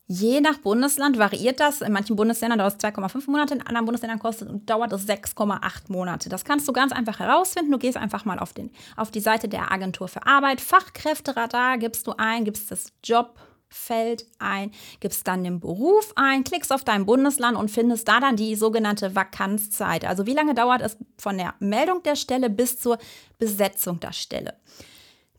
Je 0.09 0.39
nach 0.39 0.57
Bundesland 0.59 1.17
variiert 1.17 1.59
das. 1.59 1.81
In 1.81 1.91
manchen 1.91 2.15
Bundesländern 2.15 2.59
dauert 2.59 2.81
es 2.81 2.89
2,5 2.89 3.29
Monate, 3.29 3.55
in 3.55 3.61
anderen 3.61 3.85
Bundesländern 3.85 4.19
kostet 4.19 4.49
und 4.49 4.69
dauert 4.69 4.93
es 4.93 5.05
6,8 5.05 5.59
Monate. 5.91 6.29
Das 6.29 6.45
kannst 6.45 6.65
du 6.65 6.71
ganz 6.71 6.93
einfach 6.93 7.19
herausfinden. 7.19 7.71
Du 7.71 7.77
gehst 7.77 7.97
einfach 7.97 8.23
mal 8.23 8.39
auf, 8.39 8.53
den, 8.53 8.71
auf 8.95 9.11
die 9.11 9.19
Seite 9.19 9.49
der 9.49 9.69
Agentur 9.69 10.07
für 10.07 10.25
Arbeit, 10.25 10.61
Fachkräfteradar, 10.61 11.77
gibst 11.77 12.07
du 12.07 12.13
ein, 12.17 12.45
gibst 12.45 12.71
das 12.71 12.93
Job 13.03 13.37
Feld 13.69 14.25
ein, 14.39 14.71
gibst 14.99 15.27
dann 15.27 15.43
den 15.43 15.59
Beruf 15.59 16.13
ein, 16.15 16.43
klickst 16.43 16.71
auf 16.71 16.83
dein 16.83 17.05
Bundesland 17.05 17.57
und 17.57 17.69
findest 17.69 18.07
da 18.07 18.19
dann 18.19 18.35
die 18.35 18.55
sogenannte 18.55 19.15
Vakanzzeit. 19.15 20.05
Also 20.05 20.25
wie 20.25 20.33
lange 20.33 20.55
dauert 20.55 20.81
es 20.81 20.97
von 21.17 21.37
der 21.37 21.53
Meldung 21.59 22.03
der 22.03 22.15
Stelle 22.15 22.49
bis 22.49 22.79
zur 22.79 22.97
Besetzung 23.37 23.99
der 23.99 24.13
Stelle? 24.13 24.55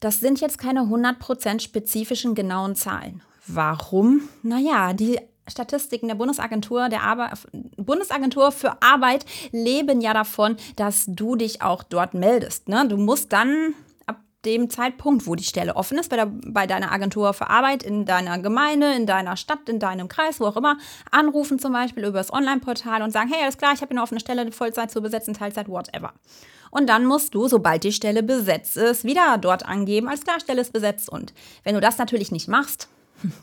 Das 0.00 0.20
sind 0.20 0.40
jetzt 0.40 0.58
keine 0.58 0.82
100% 0.82 1.60
spezifischen 1.60 2.34
genauen 2.34 2.76
Zahlen. 2.76 3.22
Warum? 3.46 4.28
Naja, 4.42 4.92
die 4.92 5.18
Statistiken 5.48 6.08
der 6.08 6.14
Bundesagentur, 6.14 6.88
der 6.88 7.02
Arbe 7.02 7.30
Bundesagentur 7.76 8.52
für 8.52 8.82
Arbeit 8.82 9.24
leben 9.50 10.00
ja 10.00 10.12
davon, 10.12 10.56
dass 10.76 11.04
du 11.08 11.36
dich 11.36 11.62
auch 11.62 11.82
dort 11.82 12.14
meldest. 12.14 12.68
Ne? 12.68 12.86
Du 12.86 12.96
musst 12.96 13.32
dann 13.32 13.74
dem 14.44 14.70
Zeitpunkt, 14.70 15.26
wo 15.26 15.34
die 15.34 15.44
Stelle 15.44 15.76
offen 15.76 15.98
ist, 15.98 16.10
bei, 16.10 16.16
der, 16.16 16.26
bei 16.46 16.66
deiner 16.66 16.92
Agentur 16.92 17.34
für 17.34 17.50
Arbeit, 17.50 17.82
in 17.82 18.04
deiner 18.04 18.38
Gemeinde, 18.38 18.92
in 18.94 19.06
deiner 19.06 19.36
Stadt, 19.36 19.68
in 19.68 19.80
deinem 19.80 20.08
Kreis, 20.08 20.38
wo 20.40 20.46
auch 20.46 20.56
immer, 20.56 20.78
anrufen 21.10 21.58
zum 21.58 21.72
Beispiel 21.72 22.04
über 22.04 22.18
das 22.18 22.32
Online-Portal 22.32 23.02
und 23.02 23.10
sagen, 23.10 23.30
hey, 23.32 23.42
alles 23.42 23.58
klar, 23.58 23.72
ich 23.74 23.80
habe 23.80 23.90
eine 23.90 24.02
offene 24.02 24.20
Stelle, 24.20 24.50
Vollzeit 24.52 24.90
zu 24.90 25.02
besetzen, 25.02 25.34
Teilzeit, 25.34 25.68
whatever. 25.68 26.12
Und 26.70 26.88
dann 26.88 27.06
musst 27.06 27.34
du, 27.34 27.48
sobald 27.48 27.82
die 27.84 27.92
Stelle 27.92 28.22
besetzt 28.22 28.76
ist, 28.76 29.04
wieder 29.04 29.38
dort 29.38 29.64
angeben, 29.64 30.08
als 30.08 30.22
klar, 30.22 30.38
Stelle 30.40 30.60
ist 30.60 30.72
besetzt. 30.72 31.08
Und 31.08 31.32
wenn 31.64 31.74
du 31.74 31.80
das 31.80 31.98
natürlich 31.98 32.30
nicht 32.30 32.48
machst, 32.48 32.88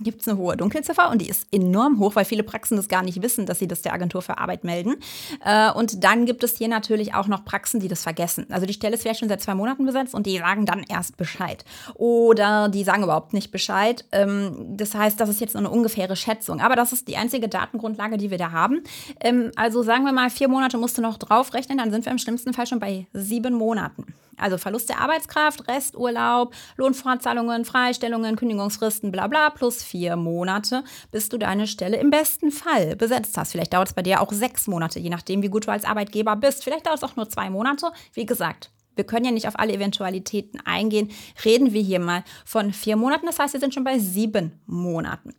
gibt 0.02 0.22
es 0.22 0.28
eine 0.28 0.38
hohe 0.38 0.58
Dunkelziffer 0.58 1.10
und 1.10 1.22
die 1.22 1.30
ist 1.30 1.48
enorm 1.52 2.00
hoch, 2.00 2.16
weil 2.16 2.26
viele 2.26 2.44
Praxen 2.44 2.78
das 2.78 2.88
gar 2.88 3.04
nicht 3.04 3.22
wissen, 3.22 3.46
dass 3.46 3.60
sie 3.60 3.68
das 3.68 3.82
der 3.82 3.94
Agentur 3.94 4.22
für 4.22 4.38
Arbeit 4.38 4.64
melden. 4.64 4.96
Äh, 5.44 5.72
und 5.72 6.04
dann 6.04 6.26
gibt 6.26 6.44
es 6.44 6.58
hier 6.58 6.68
natürlich 6.68 7.14
auch 7.14 7.28
noch 7.28 7.46
Praxen, 7.46 7.80
die 7.80 7.88
das 7.88 8.04
vergessen. 8.04 8.48
Also 8.50 8.66
die 8.66 8.74
Stelle 8.74 8.96
ist 8.96 9.02
vielleicht 9.02 9.20
schon 9.20 9.30
seit 9.30 9.42
zwei 9.42 9.56
Monaten 9.56 9.86
besetzt 9.86 10.14
und 10.14 10.26
die 10.26 10.38
sagen 10.38 10.66
dann 10.66 10.84
erst 10.88 11.18
Bescheid. 11.18 11.66
Oder 11.96 12.70
die 12.70 12.84
sagen 12.84 13.04
überhaupt 13.04 13.34
nicht 13.34 13.52
Bescheid. 13.52 14.06
Ähm, 14.12 14.76
das 14.78 14.94
heißt, 14.94 15.20
das 15.20 15.30
ist 15.30 15.42
jetzt 15.42 15.54
nur 15.54 15.62
eine 15.62 15.70
ungefähre 15.70 16.16
Schätzung. 16.16 16.60
Aber 16.62 16.76
das 16.76 16.94
ist 16.94 17.08
die 17.08 17.18
einzige 17.18 17.48
Datengrundlage, 17.50 18.18
die 18.18 18.32
wir 18.32 18.38
da 18.38 18.52
haben. 18.52 18.82
Ähm, 19.20 19.52
also 19.56 19.84
sagen 19.84 20.06
wir 20.06 20.14
mal, 20.14 20.30
vier 20.30 20.48
Monate 20.48 20.78
musst 20.78 20.98
du 20.98 21.02
noch 21.02 21.18
draufrechnen, 21.18 21.78
dann 21.78 21.92
sind 21.92 22.06
wir 22.06 22.12
im 22.12 22.18
schlimmsten 22.18 22.54
Fall 22.54 22.68
schon 22.68 22.80
bei 22.80 23.08
sieben 23.14 23.54
Monaten. 23.54 24.14
Also 24.38 24.58
Verlust 24.58 24.90
der 24.90 25.00
Arbeitskraft, 25.00 25.68
Resturlaub, 25.68 26.54
Lohnfortzahlungen, 26.78 27.66
Freistellungen, 27.66 28.36
Kündigungsfristen, 28.36 29.12
bla 29.12 29.28
bla, 29.28 29.50
plus 29.50 29.84
vier 29.84 30.16
Monate, 30.16 30.84
bis 31.12 31.30
du 31.30 31.38
deine 31.38 31.68
Stelle 31.68 31.98
im 31.98 32.10
besten 32.10 32.52
Fall 32.52 32.96
besetzt 32.96 33.38
hast. 33.38 33.52
Vielleicht 33.52 33.74
dauert 33.74 33.90
es 33.90 33.94
bei 33.94 34.02
dir 34.02 34.22
auch 34.22 34.32
sechs 34.32 34.68
Monate, 34.68 35.00
je 35.00 35.10
nachdem, 35.10 35.42
wie 35.42 35.50
gut 35.50 35.68
du 35.68 35.72
als 35.72 35.86
Arbeitgeber 35.86 36.36
bist. 36.36 36.64
Vielleicht 36.64 36.86
dauert 36.86 36.98
es 36.98 37.04
auch 37.04 37.16
nur 37.16 37.30
zwei 37.30 37.50
Monate. 37.50 37.92
Wie 38.14 38.26
gesagt, 38.26 38.72
wir 38.96 39.04
können 39.06 39.26
ja 39.26 39.32
nicht 39.32 39.48
auf 39.48 39.60
alle 39.60 39.74
Eventualitäten 39.74 40.60
eingehen. 40.66 41.12
Reden 41.44 41.74
wir 41.74 41.82
hier 41.82 42.00
mal 42.00 42.24
von 42.46 42.74
vier 42.74 42.96
Monaten. 42.96 43.26
Das 43.26 43.40
heißt, 43.40 43.54
wir 43.54 43.60
sind 43.60 43.74
schon 43.74 43.84
bei 43.84 44.00
sieben 44.00 44.62
Monaten. 44.66 45.34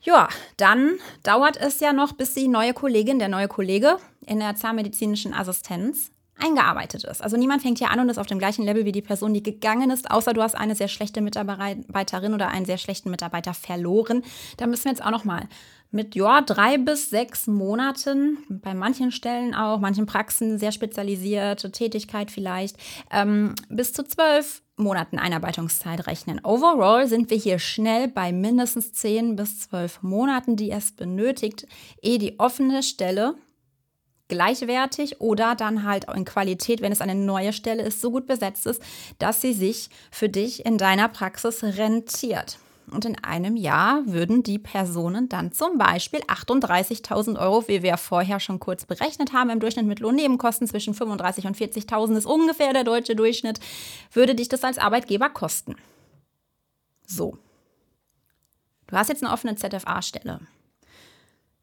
Ja, 0.00 0.28
dann 0.56 0.92
dauert 1.22 1.56
es 1.56 1.80
ja 1.80 1.92
noch, 1.92 2.12
bis 2.12 2.34
die 2.34 2.48
neue 2.48 2.72
Kollegin, 2.72 3.18
der 3.18 3.28
neue 3.28 3.48
Kollege 3.48 3.98
in 4.26 4.38
der 4.38 4.54
zahnmedizinischen 4.54 5.34
Assistenz 5.34 6.12
eingearbeitet 6.42 7.04
ist. 7.04 7.22
Also 7.22 7.36
niemand 7.36 7.62
fängt 7.62 7.78
hier 7.78 7.90
an 7.90 8.00
und 8.00 8.08
ist 8.08 8.18
auf 8.18 8.26
dem 8.26 8.38
gleichen 8.38 8.64
Level 8.64 8.84
wie 8.84 8.92
die 8.92 9.02
Person, 9.02 9.34
die 9.34 9.42
gegangen 9.42 9.90
ist, 9.90 10.10
außer 10.10 10.32
du 10.32 10.42
hast 10.42 10.56
eine 10.56 10.74
sehr 10.74 10.88
schlechte 10.88 11.20
Mitarbeiterin 11.20 12.34
oder 12.34 12.48
einen 12.48 12.66
sehr 12.66 12.78
schlechten 12.78 13.10
Mitarbeiter 13.10 13.54
verloren. 13.54 14.22
Da 14.56 14.66
müssen 14.66 14.84
wir 14.84 14.92
jetzt 14.92 15.04
auch 15.04 15.10
noch 15.10 15.24
mal 15.24 15.48
mit 15.90 16.14
ja, 16.14 16.42
drei 16.42 16.76
bis 16.76 17.10
sechs 17.10 17.46
Monaten, 17.46 18.38
bei 18.48 18.74
manchen 18.74 19.10
Stellen 19.10 19.54
auch, 19.54 19.78
manchen 19.80 20.06
Praxen 20.06 20.58
sehr 20.58 20.72
spezialisierte 20.72 21.72
Tätigkeit 21.72 22.30
vielleicht, 22.30 22.76
ähm, 23.10 23.54
bis 23.68 23.92
zu 23.92 24.04
zwölf 24.04 24.62
Monaten 24.76 25.18
Einarbeitungszeit 25.18 26.06
rechnen. 26.06 26.40
Overall 26.44 27.08
sind 27.08 27.30
wir 27.30 27.36
hier 27.36 27.58
schnell 27.58 28.08
bei 28.08 28.32
mindestens 28.32 28.92
zehn 28.92 29.34
bis 29.34 29.60
zwölf 29.60 30.02
Monaten, 30.02 30.56
die 30.56 30.70
es 30.70 30.92
benötigt, 30.92 31.66
ehe 32.00 32.18
die 32.18 32.38
offene 32.38 32.82
Stelle 32.82 33.34
gleichwertig 34.28 35.20
oder 35.20 35.54
dann 35.54 35.84
halt 35.84 36.06
in 36.14 36.24
Qualität, 36.24 36.80
wenn 36.80 36.92
es 36.92 37.00
eine 37.00 37.14
neue 37.14 37.52
Stelle 37.52 37.82
ist, 37.82 38.00
so 38.00 38.10
gut 38.10 38.26
besetzt 38.26 38.66
ist, 38.66 38.82
dass 39.18 39.40
sie 39.40 39.52
sich 39.52 39.90
für 40.10 40.28
dich 40.28 40.64
in 40.64 40.78
deiner 40.78 41.08
Praxis 41.08 41.62
rentiert. 41.64 42.58
und 42.90 43.04
in 43.04 43.22
einem 43.22 43.56
Jahr 43.56 44.06
würden 44.06 44.42
die 44.42 44.58
Personen 44.58 45.28
dann 45.28 45.52
zum 45.52 45.76
Beispiel 45.76 46.20
38.000 46.20 47.38
Euro, 47.38 47.68
wie 47.68 47.82
wir 47.82 47.98
vorher 47.98 48.40
schon 48.40 48.60
kurz 48.60 48.86
berechnet 48.86 49.34
haben, 49.34 49.50
im 49.50 49.60
Durchschnitt 49.60 49.86
mit 49.86 50.00
Lohnnebenkosten 50.00 50.66
zwischen 50.66 50.94
35.000 50.94 51.46
und 51.46 51.56
40.000 51.56 52.16
ist 52.16 52.26
ungefähr 52.26 52.72
der 52.72 52.84
deutsche 52.84 53.14
Durchschnitt, 53.14 53.60
würde 54.12 54.34
dich 54.34 54.48
das 54.48 54.64
als 54.64 54.78
Arbeitgeber 54.78 55.28
kosten. 55.28 55.76
So. 57.06 57.36
Du 58.86 58.96
hast 58.96 59.08
jetzt 59.08 59.22
eine 59.22 59.32
offene 59.32 59.54
ZFA-Stelle. 59.54 60.40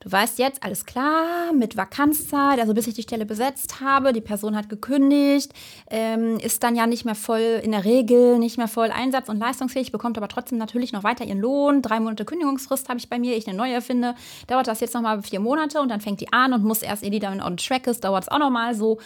Du 0.05 0.11
weißt 0.11 0.37
jetzt, 0.37 0.61
alles 0.61 0.85
klar, 0.85 1.51
mit 1.51 1.77
Vakanzzeit, 1.77 2.59
also 2.59 2.75
bis 2.75 2.85
ich 2.85 2.93
die 2.93 3.01
Stelle 3.01 3.25
besetzt 3.25 3.81
habe, 3.81 4.13
die 4.13 4.21
Person 4.21 4.55
hat 4.55 4.69
gekündigt, 4.69 5.51
ähm, 5.89 6.37
ist 6.37 6.61
dann 6.61 6.75
ja 6.75 6.85
nicht 6.85 7.05
mehr 7.05 7.15
voll, 7.15 7.59
in 7.63 7.71
der 7.71 7.85
Regel 7.85 8.37
nicht 8.37 8.59
mehr 8.59 8.67
voll 8.67 8.91
einsatz- 8.91 9.29
und 9.29 9.39
leistungsfähig, 9.39 9.91
bekommt 9.91 10.19
aber 10.19 10.27
trotzdem 10.27 10.59
natürlich 10.59 10.93
noch 10.93 11.03
weiter 11.03 11.25
ihren 11.25 11.39
Lohn. 11.39 11.81
Drei 11.81 11.99
Monate 11.99 12.23
Kündigungsfrist 12.23 12.87
habe 12.87 12.99
ich 12.99 13.09
bei 13.09 13.17
mir, 13.17 13.35
ich 13.35 13.47
eine 13.47 13.57
neue 13.57 13.81
finde. 13.81 14.13
Dauert 14.45 14.67
das 14.67 14.79
jetzt 14.79 14.93
nochmal 14.93 15.23
vier 15.23 15.39
Monate 15.39 15.81
und 15.81 15.89
dann 15.89 16.01
fängt 16.01 16.21
die 16.21 16.31
an 16.31 16.53
und 16.53 16.63
muss 16.63 16.83
erst, 16.83 17.01
ehe 17.01 17.09
die 17.09 17.17
dann 17.17 17.41
on 17.41 17.57
track 17.57 17.87
ist, 17.87 18.03
dauert 18.03 18.25
es 18.25 18.29
auch 18.29 18.37
nochmal 18.37 18.75
so. 18.75 18.99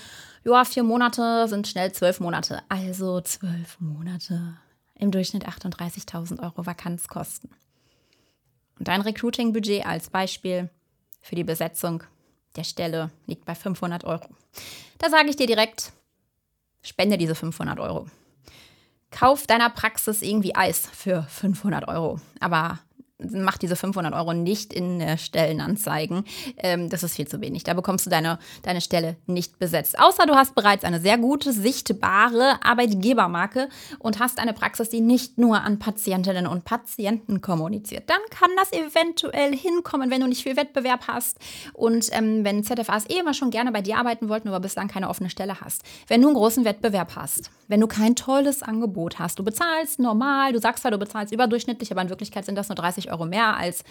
Ja, 0.44 0.66
vier 0.66 0.84
Monate 0.84 1.48
sind 1.48 1.66
schnell 1.70 1.94
zwölf 1.94 2.20
Monate. 2.20 2.62
Also 2.68 3.22
zwölf 3.22 3.80
Monate. 3.80 4.58
Im 4.96 5.12
Durchschnitt 5.12 5.48
38.000 5.48 6.44
Euro 6.44 6.66
Vakanzkosten. 6.66 7.52
Und 8.78 8.90
dein 8.90 9.00
Recruiting-Budget 9.00 9.86
als 9.86 10.10
Beispiel 10.10 10.70
für 11.22 11.36
die 11.36 11.44
Besetzung 11.44 12.04
der 12.56 12.64
Stelle 12.64 13.12
liegt 13.28 13.46
bei 13.46 13.56
500 13.56 14.04
Euro. 14.04 14.28
Da 14.98 15.10
sage 15.10 15.30
ich 15.30 15.36
dir 15.36 15.48
direkt, 15.48 15.92
spende 16.82 17.18
diese 17.18 17.36
500 17.36 17.80
Euro. 17.80 18.08
Kauf 19.12 19.48
deiner 19.48 19.70
Praxis 19.70 20.22
irgendwie 20.22 20.56
Eis 20.56 20.88
für 20.92 21.24
500 21.24 21.88
Euro. 21.88 22.20
Aber 22.40 22.80
mach 23.20 23.58
diese 23.58 23.76
500 23.76 24.14
Euro 24.14 24.34
nicht 24.34 24.74
in 24.74 25.02
äh, 25.02 25.18
Stellenanzeigen. 25.18 26.24
Ähm, 26.58 26.90
das 26.90 27.04
ist 27.04 27.16
viel 27.16 27.28
zu 27.28 27.42
wenig. 27.42 27.64
Da 27.64 27.74
bekommst 27.74 28.06
du 28.06 28.10
deine, 28.10 28.40
deine 28.64 28.82
Stelle 28.82 29.18
nicht 29.28 29.60
besetzt. 29.60 30.00
Außer 30.00 30.26
du 30.26 30.36
hast 30.36 30.56
bereits 30.56 30.84
eine 30.84 31.00
sehr 31.00 31.18
gute, 31.18 31.52
sichtbare 31.52 32.64
Arbeitgebermarke 32.64 33.70
und 34.00 34.20
hast 34.20 34.40
eine 34.40 34.54
Praxis, 34.54 34.90
die 34.90 35.02
nicht 35.02 35.38
nur 35.38 35.62
an 35.62 35.80
Patientinnen 35.80 36.48
und 36.48 36.64
Patienten 36.64 37.42
kommuniziert. 37.42 38.10
Dann 38.10 38.22
kann 38.30 38.50
das 38.58 38.72
eventuell 38.72 39.56
hinkommen, 39.56 40.12
wenn 40.12 40.22
du 40.22 40.28
nicht 40.28 40.44
viel 40.44 40.56
Wettbewerb 40.56 41.08
hast 41.08 41.38
und 41.74 42.08
ähm, 42.12 42.46
wenn 42.46 42.64
ZFAs 42.64 43.10
eh 43.10 43.20
immer 43.20 43.34
schon 43.34 43.52
gerne 43.52 43.72
bei 43.72 43.82
dir 43.82 43.98
arbeiten 43.98 44.30
wollten, 44.30 44.48
aber 44.48 44.60
bislang 44.60 44.88
keine 44.88 45.10
offene 45.10 45.30
Stelle 45.30 45.60
hast. 45.60 45.84
Wenn 46.08 46.22
du 46.22 46.30
einen 46.30 46.38
großen 46.38 46.64
Wettbewerb 46.64 47.16
hast, 47.16 47.52
wenn 47.68 47.82
du 47.82 47.88
kein 47.88 48.16
tolles 48.16 48.64
Angebot 48.64 49.20
hast, 49.20 49.40
du 49.40 49.44
bezahlst 49.44 50.00
normal, 50.00 50.54
du 50.54 50.60
sagst 50.60 50.82
zwar, 50.82 50.92
du 50.92 50.98
bezahlst 50.98 51.34
überdurchschnittlich, 51.34 51.92
aber 51.92 52.02
in 52.02 52.10
Wirklichkeit 52.10 52.46
sind 52.46 52.56
das 52.56 52.70
nur 52.70 52.76
30 52.76 53.09
Euro 53.10 53.26
mehr 53.26 53.58
als 53.58 53.84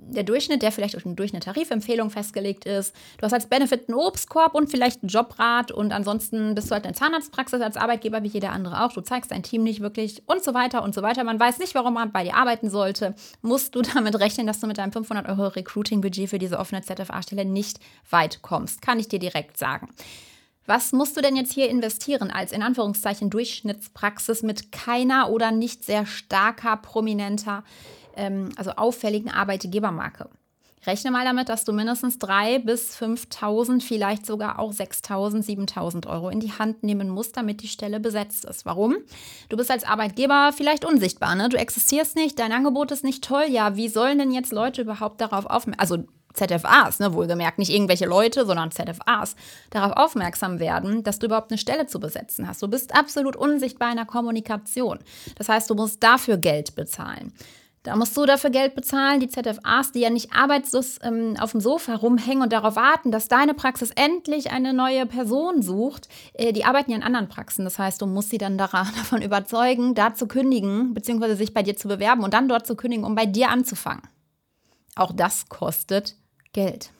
der 0.00 0.22
Durchschnitt, 0.22 0.62
der 0.62 0.72
vielleicht 0.72 0.96
durch 1.04 1.32
eine 1.32 1.40
Tarifempfehlung 1.40 2.10
festgelegt 2.10 2.64
ist. 2.64 2.94
Du 3.18 3.24
hast 3.24 3.32
als 3.32 3.48
Benefit 3.48 3.88
einen 3.88 3.98
Obstkorb 3.98 4.54
und 4.54 4.70
vielleicht 4.70 5.02
einen 5.02 5.08
Jobrat 5.08 5.72
und 5.72 5.92
ansonsten 5.92 6.54
bist 6.54 6.70
du 6.70 6.74
halt 6.74 6.84
in 6.84 6.92
der 6.92 6.98
Zahnarztpraxis 6.98 7.60
als 7.60 7.76
Arbeitgeber 7.76 8.22
wie 8.22 8.28
jeder 8.28 8.52
andere 8.52 8.84
auch. 8.84 8.92
Du 8.92 9.00
zeigst 9.00 9.30
dein 9.30 9.42
Team 9.42 9.64
nicht 9.64 9.80
wirklich 9.80 10.22
und 10.26 10.42
so 10.42 10.54
weiter 10.54 10.82
und 10.82 10.94
so 10.94 11.02
weiter. 11.02 11.24
Man 11.24 11.40
weiß 11.40 11.58
nicht, 11.58 11.74
warum 11.74 11.94
man 11.94 12.12
bei 12.12 12.24
dir 12.24 12.36
arbeiten 12.36 12.70
sollte. 12.70 13.14
Musst 13.42 13.74
du 13.74 13.82
damit 13.94 14.18
rechnen, 14.18 14.46
dass 14.46 14.60
du 14.60 14.66
mit 14.66 14.78
deinem 14.78 14.92
500 14.92 15.28
Euro 15.28 15.48
Recruiting-Budget 15.48 16.30
für 16.30 16.38
diese 16.38 16.58
offene 16.58 16.82
ZFA-Stelle 16.82 17.44
nicht 17.44 17.80
weit 18.10 18.40
kommst. 18.42 18.82
Kann 18.82 19.00
ich 19.00 19.08
dir 19.08 19.18
direkt 19.18 19.58
sagen. 19.58 19.88
Was 20.66 20.92
musst 20.92 21.16
du 21.16 21.22
denn 21.22 21.34
jetzt 21.34 21.54
hier 21.54 21.70
investieren 21.70 22.30
als 22.30 22.52
in 22.52 22.62
Anführungszeichen 22.62 23.30
Durchschnittspraxis 23.30 24.42
mit 24.42 24.70
keiner 24.70 25.30
oder 25.30 25.50
nicht 25.50 25.82
sehr 25.82 26.04
starker, 26.04 26.76
prominenter 26.76 27.64
ähm, 28.18 28.50
also 28.56 28.72
auffälligen 28.72 29.30
Arbeitgebermarke. 29.30 30.28
Rechne 30.86 31.10
mal 31.10 31.24
damit, 31.24 31.48
dass 31.48 31.64
du 31.64 31.72
mindestens 31.72 32.18
3.000 32.18 32.64
bis 32.64 32.96
5.000, 32.96 33.82
vielleicht 33.82 34.24
sogar 34.24 34.58
auch 34.58 34.72
6.000, 34.72 35.44
7.000 35.44 36.06
Euro 36.08 36.28
in 36.28 36.40
die 36.40 36.52
Hand 36.52 36.82
nehmen 36.82 37.08
musst, 37.08 37.36
damit 37.36 37.62
die 37.62 37.68
Stelle 37.68 38.00
besetzt 38.00 38.44
ist. 38.44 38.64
Warum? 38.64 38.96
Du 39.48 39.56
bist 39.56 39.70
als 39.70 39.84
Arbeitgeber 39.84 40.52
vielleicht 40.56 40.84
unsichtbar, 40.84 41.34
ne? 41.34 41.48
Du 41.48 41.56
existierst 41.56 42.14
nicht, 42.16 42.38
dein 42.38 42.52
Angebot 42.52 42.92
ist 42.92 43.04
nicht 43.04 43.24
toll. 43.24 43.46
Ja, 43.48 43.76
wie 43.76 43.88
sollen 43.88 44.18
denn 44.18 44.30
jetzt 44.30 44.52
Leute 44.52 44.82
überhaupt 44.82 45.20
darauf 45.20 45.46
aufmerksam, 45.46 45.80
also 45.80 46.04
ZFAs, 46.34 47.00
ne, 47.00 47.12
wohlgemerkt, 47.12 47.58
nicht 47.58 47.72
irgendwelche 47.72 48.06
Leute, 48.06 48.46
sondern 48.46 48.70
ZFAs, 48.70 49.34
darauf 49.70 49.92
aufmerksam 49.92 50.60
werden, 50.60 51.02
dass 51.02 51.18
du 51.18 51.26
überhaupt 51.26 51.50
eine 51.50 51.58
Stelle 51.58 51.86
zu 51.86 51.98
besetzen 51.98 52.46
hast. 52.46 52.62
Du 52.62 52.68
bist 52.68 52.94
absolut 52.94 53.34
unsichtbar 53.34 53.90
in 53.90 53.96
der 53.96 54.06
Kommunikation. 54.06 55.00
Das 55.36 55.48
heißt, 55.48 55.68
du 55.68 55.74
musst 55.74 56.02
dafür 56.02 56.36
Geld 56.36 56.76
bezahlen. 56.76 57.32
Da 57.88 57.96
musst 57.96 58.14
du 58.18 58.26
dafür 58.26 58.50
Geld 58.50 58.74
bezahlen, 58.74 59.18
die 59.18 59.28
ZFAs, 59.28 59.92
die 59.92 60.00
ja 60.00 60.10
nicht 60.10 60.34
arbeitslos 60.34 60.98
ähm, 61.02 61.36
auf 61.40 61.52
dem 61.52 61.62
Sofa 61.62 61.94
rumhängen 61.94 62.42
und 62.42 62.52
darauf 62.52 62.76
warten, 62.76 63.10
dass 63.10 63.28
deine 63.28 63.54
Praxis 63.54 63.92
endlich 63.92 64.50
eine 64.50 64.74
neue 64.74 65.06
Person 65.06 65.62
sucht. 65.62 66.06
Äh, 66.34 66.52
die 66.52 66.66
arbeiten 66.66 66.90
ja 66.90 66.98
in 66.98 67.02
anderen 67.02 67.30
Praxen. 67.30 67.64
Das 67.64 67.78
heißt, 67.78 68.02
du 68.02 68.06
musst 68.06 68.28
sie 68.28 68.36
dann 68.36 68.58
daran, 68.58 68.88
davon 68.94 69.22
überzeugen, 69.22 69.94
da 69.94 70.12
zu 70.12 70.28
kündigen, 70.28 70.92
beziehungsweise 70.92 71.34
sich 71.34 71.54
bei 71.54 71.62
dir 71.62 71.78
zu 71.78 71.88
bewerben 71.88 72.24
und 72.24 72.34
dann 72.34 72.46
dort 72.46 72.66
zu 72.66 72.76
kündigen, 72.76 73.06
um 73.06 73.14
bei 73.14 73.24
dir 73.24 73.48
anzufangen. 73.48 74.02
Auch 74.94 75.12
das 75.12 75.48
kostet 75.48 76.14
Geld. 76.52 76.90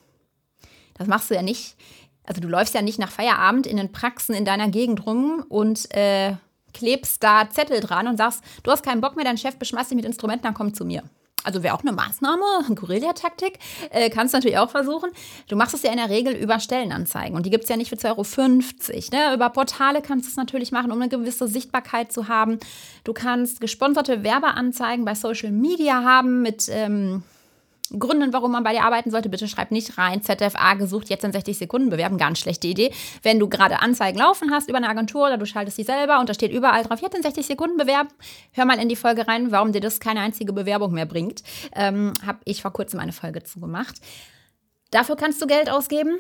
Das 0.95 1.07
machst 1.07 1.29
du 1.29 1.35
ja 1.35 1.43
nicht. 1.43 1.77
Also 2.25 2.41
du 2.41 2.49
läufst 2.49 2.73
ja 2.73 2.81
nicht 2.81 2.99
nach 2.99 3.11
Feierabend 3.11 3.67
in 3.67 3.77
den 3.77 3.93
Praxen 3.93 4.35
in 4.35 4.47
deiner 4.47 4.71
Gegend 4.71 5.05
rum 5.05 5.45
und 5.51 5.95
äh, 5.95 6.37
klebst 6.75 7.23
da 7.23 7.49
Zettel 7.51 7.81
dran 7.81 8.09
und 8.09 8.17
sagst, 8.17 8.43
du 8.63 8.71
hast 8.71 8.83
keinen 8.83 9.01
Bock 9.01 9.17
mehr, 9.17 9.25
dein 9.25 9.39
Chef 9.39 9.57
beschmeißt 9.57 9.91
dich 9.91 9.97
mit 9.97 10.05
Instrumenten, 10.05 10.45
dann 10.45 10.55
komm 10.55 10.75
zu 10.75 10.85
mir. 10.85 11.03
Also 11.45 11.63
wäre 11.63 11.75
auch 11.75 11.83
eine 11.83 11.93
Maßnahme, 11.93 12.43
eine 12.67 12.75
Guerillataktik. 12.75 13.59
Äh, 13.91 14.11
kannst 14.11 14.35
du 14.35 14.39
natürlich 14.39 14.59
auch 14.59 14.71
versuchen. 14.71 15.11
Du 15.49 15.57
machst 15.57 15.73
es 15.73 15.83
ja 15.83 15.91
in 15.91 15.97
der 15.97 16.11
Regel 16.11 16.35
über 16.35 16.59
Stellenanzeigen. 16.59 17.37
Und 17.37 17.47
die 17.47 17.51
gibt 17.51 17.65
es 17.65 17.71
ja 17.71 17.77
nicht 17.77 17.89
für 17.89 17.97
2,50 17.97 19.13
Euro. 19.15 19.29
Ne? 19.29 19.35
Über 19.35 19.49
Portale 19.51 20.03
kannst 20.03 20.27
du 20.27 20.31
es 20.31 20.37
natürlich 20.37 20.73
machen, 20.73 20.91
um 20.91 21.01
eine 21.01 21.09
gewisse 21.09 21.47
Sichtbarkeit 21.47 22.13
zu 22.13 22.29
haben. 22.29 22.59
Du 23.05 23.13
kannst 23.13 23.61
gesponserte 23.61 24.25
Werbeanzeigen 24.25 25.05
bei 25.05 25.15
Social 25.15 25.53
Media 25.53 26.03
haben 26.03 26.43
mit. 26.43 26.69
Ähm, 26.69 27.23
Gründen, 27.97 28.33
warum 28.33 28.53
man 28.53 28.65
bei 28.65 28.73
dir 28.73 28.83
arbeiten 28.83 29.11
sollte, 29.11 29.29
bitte 29.29 29.49
schreib 29.49 29.71
nicht 29.71 29.97
rein. 29.97 30.23
ZFA 30.23 30.75
gesucht, 30.75 31.09
jetzt 31.09 31.25
in 31.25 31.33
60 31.33 31.57
Sekunden 31.57 31.89
bewerben. 31.89 32.19
Ganz 32.19 32.41
schlechte 32.41 32.67
Idee. 32.67 32.93
Wenn 33.23 33.39
du 33.39 33.49
gerade 33.49 33.81
Anzeigen 33.81 34.19
laufen 34.19 34.51
hast 34.51 34.69
über 34.69 34.79
eine 34.79 34.89
Agentur 34.89 35.27
oder 35.27 35.39
du 35.39 35.47
schaltest 35.47 35.77
sie 35.77 35.85
selber 35.85 36.21
und 36.21 36.29
da 36.29 36.35
steht 36.35 36.53
überall 36.53 36.83
drauf, 36.83 37.01
jetzt 37.01 37.17
in 37.17 37.23
60 37.23 37.47
Sekunden 37.47 37.77
bewerben, 37.77 38.11
hör 38.53 38.65
mal 38.65 38.79
in 38.79 38.89
die 38.89 38.97
Folge 38.97 39.27
rein, 39.27 39.51
warum 39.53 39.73
dir 39.73 39.81
das 39.81 40.01
keine 40.01 40.21
einzige 40.21 40.53
Bewerbung 40.53 40.93
mehr 40.93 41.07
bringt. 41.07 41.43
Ähm, 41.75 42.13
Habe 42.27 42.41
ich 42.45 42.61
vor 42.63 42.73
kurzem 42.73 43.01
eine 43.01 43.13
Folge 43.13 43.43
zu 43.43 43.61
gemacht. 43.61 43.97
Dafür 44.91 45.17
kannst 45.17 45.41
du 45.41 45.47
Geld 45.47 45.71
ausgeben. 45.71 46.19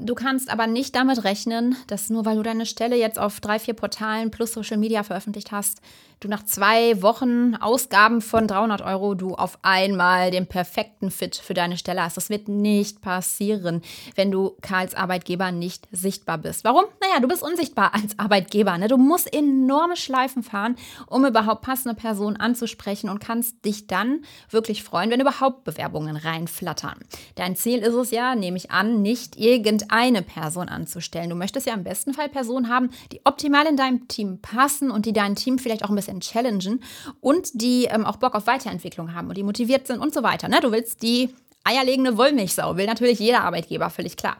Du 0.00 0.14
kannst 0.14 0.48
aber 0.48 0.68
nicht 0.68 0.94
damit 0.94 1.24
rechnen, 1.24 1.76
dass 1.88 2.08
nur 2.08 2.24
weil 2.24 2.36
du 2.36 2.44
deine 2.44 2.66
Stelle 2.66 2.94
jetzt 2.94 3.18
auf 3.18 3.40
drei, 3.40 3.58
vier 3.58 3.74
Portalen 3.74 4.30
plus 4.30 4.52
Social 4.52 4.76
Media 4.76 5.02
veröffentlicht 5.02 5.50
hast, 5.50 5.80
du 6.20 6.28
nach 6.28 6.44
zwei 6.44 7.02
Wochen 7.02 7.54
Ausgaben 7.56 8.20
von 8.20 8.46
300 8.46 8.82
Euro 8.82 9.14
du 9.14 9.34
auf 9.34 9.58
einmal 9.62 10.30
den 10.30 10.46
perfekten 10.46 11.10
Fit 11.10 11.36
für 11.36 11.54
deine 11.54 11.76
Stelle 11.76 12.02
hast. 12.02 12.16
Das 12.16 12.30
wird 12.30 12.48
nicht 12.48 13.00
passieren, 13.02 13.82
wenn 14.14 14.30
du 14.30 14.56
als 14.70 14.94
Arbeitgeber 14.94 15.50
nicht 15.50 15.88
sichtbar 15.90 16.38
bist. 16.38 16.64
Warum? 16.64 16.84
Naja, 17.00 17.20
du 17.20 17.28
bist 17.28 17.42
unsichtbar 17.42 17.94
als 17.94 18.18
Arbeitgeber. 18.18 18.78
Ne? 18.78 18.88
Du 18.88 18.96
musst 18.96 19.32
enorme 19.32 19.96
Schleifen 19.96 20.42
fahren, 20.42 20.76
um 21.06 21.26
überhaupt 21.26 21.62
passende 21.62 21.94
Personen 21.94 22.36
anzusprechen 22.36 23.10
und 23.10 23.18
kannst 23.18 23.64
dich 23.64 23.86
dann 23.86 24.22
wirklich 24.50 24.84
freuen, 24.84 25.10
wenn 25.10 25.20
überhaupt 25.20 25.64
Bewerbungen 25.64 26.16
reinflattern. 26.16 26.98
Dein 27.34 27.56
Ziel 27.56 27.78
ist 27.78 27.94
es 27.94 28.10
ja, 28.10 28.34
nehme 28.34 28.56
ich 28.56 28.70
an, 28.70 29.02
nicht 29.02 29.36
irgendeine 29.36 30.22
Person 30.22 30.68
anzustellen. 30.68 31.30
Du 31.30 31.36
möchtest 31.36 31.66
ja 31.66 31.74
im 31.74 31.84
besten 31.84 32.14
Fall 32.14 32.28
Personen 32.28 32.68
haben, 32.68 32.90
die 33.10 33.20
optimal 33.24 33.66
in 33.66 33.76
deinem 33.76 34.06
Team 34.08 34.40
passen 34.40 34.90
und 34.90 35.06
die 35.06 35.12
dein 35.12 35.34
Team 35.34 35.58
vielleicht 35.58 35.84
auch 35.84 35.90
ein 35.90 35.96
bisschen 35.96 36.07
bisschen 36.08 36.20
challengen 36.20 36.82
und 37.20 37.60
die 37.60 37.84
ähm, 37.84 38.04
auch 38.04 38.16
Bock 38.16 38.34
auf 38.34 38.46
Weiterentwicklung 38.46 39.14
haben 39.14 39.28
und 39.28 39.36
die 39.36 39.42
motiviert 39.42 39.86
sind 39.86 40.00
und 40.00 40.14
so 40.14 40.22
weiter. 40.22 40.48
Ne? 40.48 40.60
Du 40.60 40.72
willst 40.72 41.02
die 41.02 41.34
eierlegende 41.64 42.16
Wollmilchsau, 42.16 42.76
will 42.76 42.86
natürlich 42.86 43.18
jeder 43.18 43.42
Arbeitgeber, 43.42 43.90
völlig 43.90 44.16
klar. 44.16 44.36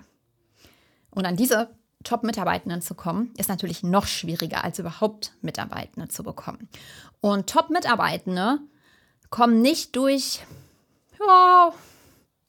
Und 1.10 1.26
an 1.26 1.36
diese 1.36 1.70
Top-Mitarbeitenden 2.04 2.80
zu 2.80 2.94
kommen, 2.94 3.32
ist 3.36 3.48
natürlich 3.48 3.82
noch 3.82 4.06
schwieriger, 4.06 4.64
als 4.64 4.78
überhaupt 4.78 5.32
Mitarbeitende 5.42 6.08
zu 6.08 6.22
bekommen. 6.22 6.68
Und 7.20 7.48
Top-Mitarbeitende 7.48 8.60
kommen 9.30 9.60
nicht 9.60 9.96
durch, 9.96 10.40
ja, 11.18 11.72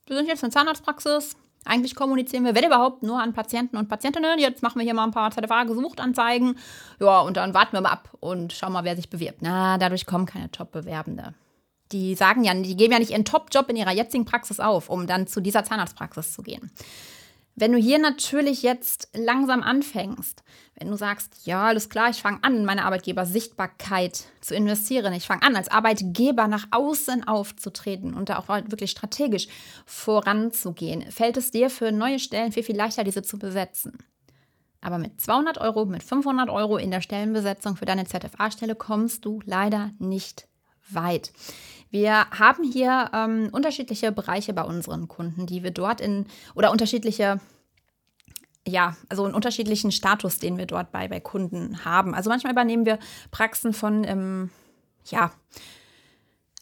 wir 0.05 0.15
sind 0.15 0.27
jetzt 0.27 0.43
eine 0.43 0.53
Zahnarztpraxis, 0.53 1.35
eigentlich 1.65 1.95
kommunizieren 1.95 2.45
wir, 2.45 2.55
wenn 2.55 2.65
überhaupt, 2.65 3.03
nur 3.03 3.21
an 3.21 3.33
Patienten 3.33 3.77
und 3.77 3.89
Patientinnen. 3.89 4.39
Jetzt 4.39 4.63
machen 4.63 4.79
wir 4.79 4.85
hier 4.85 4.93
mal 4.93 5.03
ein 5.03 5.11
paar 5.11 5.31
ZFA-Gesuchtanzeigen. 5.31 6.57
Ja, 6.99 7.19
und 7.21 7.37
dann 7.37 7.53
warten 7.53 7.73
wir 7.73 7.81
mal 7.81 7.91
ab 7.91 8.09
und 8.19 8.53
schauen 8.53 8.73
mal, 8.73 8.83
wer 8.83 8.95
sich 8.95 9.09
bewirbt. 9.09 9.39
Na, 9.41 9.77
dadurch 9.77 10.05
kommen 10.05 10.25
keine 10.25 10.49
Top-Bewerbende. 10.51 11.33
Die 11.91 12.15
sagen 12.15 12.43
ja, 12.43 12.53
die 12.53 12.75
geben 12.75 12.93
ja 12.93 12.99
nicht 12.99 13.11
ihren 13.11 13.25
Top-Job 13.25 13.69
in 13.69 13.75
ihrer 13.75 13.91
jetzigen 13.91 14.25
Praxis 14.25 14.59
auf, 14.59 14.89
um 14.89 15.07
dann 15.07 15.27
zu 15.27 15.41
dieser 15.41 15.63
Zahnarztpraxis 15.63 16.33
zu 16.33 16.43
gehen. 16.43 16.71
Wenn 17.59 17.73
du 17.73 17.77
hier 17.77 17.99
natürlich 17.99 18.63
jetzt 18.63 19.09
langsam 19.13 19.63
anfängst, 19.63 20.43
wenn 20.75 20.87
du 20.87 20.95
sagst, 20.95 21.45
ja, 21.45 21.67
alles 21.67 21.89
klar, 21.89 22.09
ich 22.09 22.21
fange 22.21 22.39
an, 22.41 22.63
meine 22.63 22.85
Arbeitgeber-Sichtbarkeit 22.85 24.23
zu 24.39 24.55
investieren, 24.55 25.11
ich 25.11 25.27
fange 25.27 25.43
an, 25.43 25.57
als 25.57 25.67
Arbeitgeber 25.67 26.47
nach 26.47 26.67
außen 26.71 27.27
aufzutreten 27.27 28.13
und 28.13 28.29
da 28.29 28.39
auch 28.39 28.47
wirklich 28.47 28.91
strategisch 28.91 29.49
voranzugehen, 29.85 31.11
fällt 31.11 31.35
es 31.35 31.51
dir 31.51 31.69
für 31.69 31.91
neue 31.91 32.19
Stellen 32.19 32.53
viel, 32.53 32.63
viel 32.63 32.77
leichter, 32.77 33.03
diese 33.03 33.23
zu 33.23 33.37
besetzen. 33.37 33.97
Aber 34.79 34.97
mit 34.97 35.19
200 35.19 35.57
Euro, 35.57 35.83
mit 35.83 36.01
500 36.01 36.49
Euro 36.49 36.77
in 36.77 36.91
der 36.91 37.01
Stellenbesetzung 37.01 37.75
für 37.75 37.83
deine 37.83 38.05
ZFA-Stelle 38.05 38.75
kommst 38.75 39.25
du 39.25 39.41
leider 39.43 39.91
nicht 39.99 40.47
weit. 40.89 41.33
Wir 41.89 42.29
haben 42.31 42.63
hier 42.63 43.09
ähm, 43.13 43.49
unterschiedliche 43.51 44.11
Bereiche 44.11 44.53
bei 44.53 44.63
unseren 44.63 45.07
Kunden, 45.07 45.45
die 45.45 45.63
wir 45.63 45.71
dort 45.71 46.01
in 46.01 46.25
oder 46.55 46.71
unterschiedliche 46.71 47.39
ja, 48.67 48.95
also 49.07 49.23
einen 49.25 49.33
unterschiedlichen 49.33 49.91
Status, 49.91 50.37
den 50.37 50.57
wir 50.57 50.67
dort 50.67 50.91
bei, 50.91 51.07
bei 51.07 51.19
Kunden 51.19 51.85
haben. 51.85 52.13
Also 52.13 52.29
manchmal 52.29 52.51
übernehmen 52.51 52.85
wir 52.85 52.99
Praxen 53.31 53.73
von, 53.73 54.03
ähm, 54.03 54.51
ja, 55.05 55.31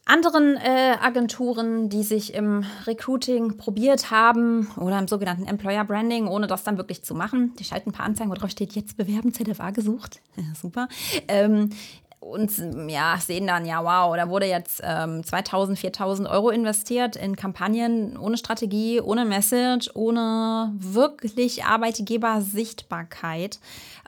anderen 0.07 0.55
äh, 0.55 0.95
Agenturen, 1.01 1.89
die 1.89 2.03
sich 2.03 2.33
im 2.33 2.63
Recruiting 2.85 3.57
probiert 3.57 4.09
haben 4.09 4.71
oder 4.77 4.97
im 4.99 5.07
sogenannten 5.07 5.45
Employer 5.45 5.83
Branding, 5.83 6.27
ohne 6.27 6.47
das 6.47 6.63
dann 6.63 6.77
wirklich 6.77 7.03
zu 7.03 7.13
machen. 7.13 7.53
Die 7.59 7.65
schalten 7.65 7.89
ein 7.89 7.93
paar 7.93 8.05
Anzeigen, 8.05 8.31
wo 8.31 8.35
drauf 8.35 8.49
steht, 8.49 8.73
jetzt 8.73 8.95
bewerben, 8.95 9.33
ZFA 9.33 9.71
gesucht. 9.71 10.21
Super. 10.61 10.87
Ähm, 11.27 11.71
und 12.19 12.51
ja, 12.89 13.17
sehen 13.19 13.47
dann, 13.47 13.65
ja, 13.65 13.83
wow, 13.83 14.15
da 14.15 14.27
wurde 14.27 14.47
jetzt 14.47 14.81
ähm, 14.83 15.23
2000, 15.23 15.77
4000 15.77 16.27
Euro 16.27 16.49
investiert 16.49 17.15
in 17.15 17.35
Kampagnen 17.35 18.17
ohne 18.17 18.37
Strategie, 18.37 18.99
ohne 19.01 19.23
Message, 19.23 19.91
ohne 19.93 20.73
wirklich 20.77 21.63
Arbeitgebersichtbarkeit. 21.63 23.59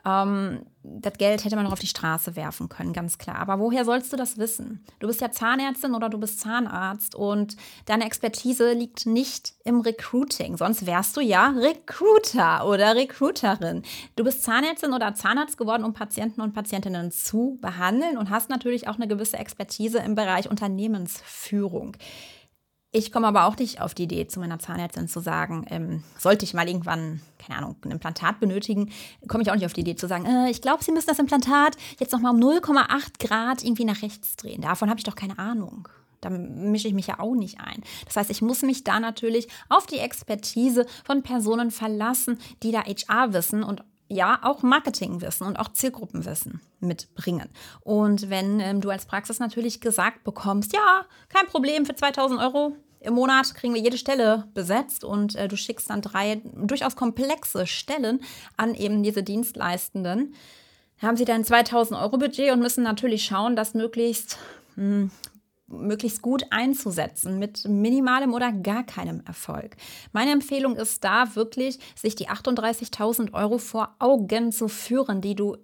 Ähm, 0.04 0.62
das 0.82 1.14
Geld 1.14 1.44
hätte 1.44 1.56
man 1.56 1.64
noch 1.64 1.72
auf 1.72 1.78
die 1.78 1.86
Straße 1.86 2.36
werfen 2.36 2.68
können, 2.68 2.92
ganz 2.92 3.18
klar. 3.18 3.36
Aber 3.36 3.58
woher 3.58 3.84
sollst 3.84 4.12
du 4.12 4.16
das 4.16 4.38
wissen? 4.38 4.84
Du 4.98 5.06
bist 5.06 5.20
ja 5.20 5.30
Zahnärztin 5.30 5.94
oder 5.94 6.08
du 6.08 6.18
bist 6.18 6.40
Zahnarzt 6.40 7.14
und 7.14 7.56
deine 7.84 8.06
Expertise 8.06 8.72
liegt 8.72 9.04
nicht 9.04 9.54
im 9.64 9.80
Recruiting. 9.80 10.56
Sonst 10.56 10.86
wärst 10.86 11.16
du 11.16 11.20
ja 11.20 11.50
Recruiter 11.50 12.66
oder 12.66 12.96
Recruiterin. 12.96 13.82
Du 14.16 14.24
bist 14.24 14.42
Zahnärztin 14.42 14.94
oder 14.94 15.14
Zahnarzt 15.14 15.58
geworden, 15.58 15.84
um 15.84 15.92
Patienten 15.92 16.40
und 16.40 16.54
Patientinnen 16.54 17.10
zu 17.10 17.58
behandeln 17.60 18.16
und 18.16 18.30
hast 18.30 18.48
natürlich 18.48 18.88
auch 18.88 18.96
eine 18.96 19.08
gewisse 19.08 19.36
Expertise 19.36 19.98
im 19.98 20.14
Bereich 20.14 20.48
Unternehmensführung. 20.48 21.96
Ich 22.92 23.12
komme 23.12 23.28
aber 23.28 23.44
auch 23.44 23.56
nicht 23.56 23.80
auf 23.80 23.94
die 23.94 24.02
Idee, 24.02 24.26
zu 24.26 24.40
meiner 24.40 24.58
Zahnärztin 24.58 25.06
zu 25.06 25.20
sagen, 25.20 25.64
ähm, 25.70 26.02
sollte 26.18 26.44
ich 26.44 26.54
mal 26.54 26.66
irgendwann, 26.66 27.20
keine 27.38 27.58
Ahnung, 27.58 27.76
ein 27.84 27.92
Implantat 27.92 28.40
benötigen, 28.40 28.90
komme 29.28 29.44
ich 29.44 29.50
auch 29.50 29.54
nicht 29.54 29.66
auf 29.66 29.72
die 29.72 29.82
Idee 29.82 29.94
zu 29.94 30.08
sagen, 30.08 30.26
äh, 30.26 30.50
ich 30.50 30.60
glaube, 30.60 30.82
Sie 30.82 30.90
müssen 30.90 31.06
das 31.06 31.20
Implantat 31.20 31.76
jetzt 32.00 32.12
nochmal 32.12 32.34
um 32.34 32.40
0,8 32.40 33.24
Grad 33.24 33.62
irgendwie 33.62 33.84
nach 33.84 34.02
rechts 34.02 34.34
drehen. 34.34 34.62
Davon 34.62 34.90
habe 34.90 34.98
ich 34.98 35.04
doch 35.04 35.14
keine 35.14 35.38
Ahnung. 35.38 35.88
Da 36.20 36.30
mische 36.30 36.88
ich 36.88 36.94
mich 36.94 37.06
ja 37.06 37.20
auch 37.20 37.34
nicht 37.34 37.60
ein. 37.60 37.82
Das 38.06 38.16
heißt, 38.16 38.30
ich 38.30 38.42
muss 38.42 38.62
mich 38.62 38.84
da 38.84 38.98
natürlich 39.00 39.48
auf 39.68 39.86
die 39.86 39.98
Expertise 39.98 40.84
von 41.04 41.22
Personen 41.22 41.70
verlassen, 41.70 42.38
die 42.62 42.72
da 42.72 42.82
HR 42.82 43.32
wissen 43.32 43.62
und 43.62 43.84
ja, 44.10 44.40
auch 44.42 44.62
Marketingwissen 44.62 45.46
und 45.46 45.56
auch 45.56 45.72
Zielgruppenwissen 45.72 46.60
mitbringen. 46.80 47.48
Und 47.80 48.28
wenn 48.28 48.58
ähm, 48.58 48.80
du 48.80 48.90
als 48.90 49.06
Praxis 49.06 49.38
natürlich 49.38 49.80
gesagt 49.80 50.24
bekommst, 50.24 50.72
ja, 50.74 51.04
kein 51.28 51.46
Problem, 51.46 51.86
für 51.86 51.94
2000 51.94 52.40
Euro 52.40 52.76
im 52.98 53.14
Monat 53.14 53.54
kriegen 53.54 53.72
wir 53.72 53.80
jede 53.80 53.96
Stelle 53.96 54.48
besetzt 54.52 55.04
und 55.04 55.36
äh, 55.36 55.46
du 55.46 55.56
schickst 55.56 55.90
dann 55.90 56.02
drei 56.02 56.42
durchaus 56.44 56.96
komplexe 56.96 57.66
Stellen 57.66 58.20
an 58.56 58.74
eben 58.74 59.02
diese 59.02 59.22
Dienstleistenden, 59.22 60.34
haben 61.00 61.16
sie 61.16 61.24
dann 61.24 61.44
2000 61.44 61.98
Euro 61.98 62.18
Budget 62.18 62.52
und 62.52 62.60
müssen 62.60 62.82
natürlich 62.82 63.24
schauen, 63.24 63.54
dass 63.54 63.74
möglichst 63.74 64.38
mh, 64.74 64.84
hm, 64.84 65.10
möglichst 65.70 66.22
gut 66.22 66.44
einzusetzen 66.50 67.38
mit 67.38 67.66
minimalem 67.66 68.34
oder 68.34 68.52
gar 68.52 68.84
keinem 68.84 69.22
Erfolg. 69.26 69.76
Meine 70.12 70.32
Empfehlung 70.32 70.76
ist 70.76 71.04
da 71.04 71.34
wirklich, 71.36 71.78
sich 71.94 72.14
die 72.14 72.28
38.000 72.28 73.32
Euro 73.32 73.58
vor 73.58 73.94
Augen 73.98 74.52
zu 74.52 74.68
führen, 74.68 75.20
die 75.20 75.34
du 75.34 75.56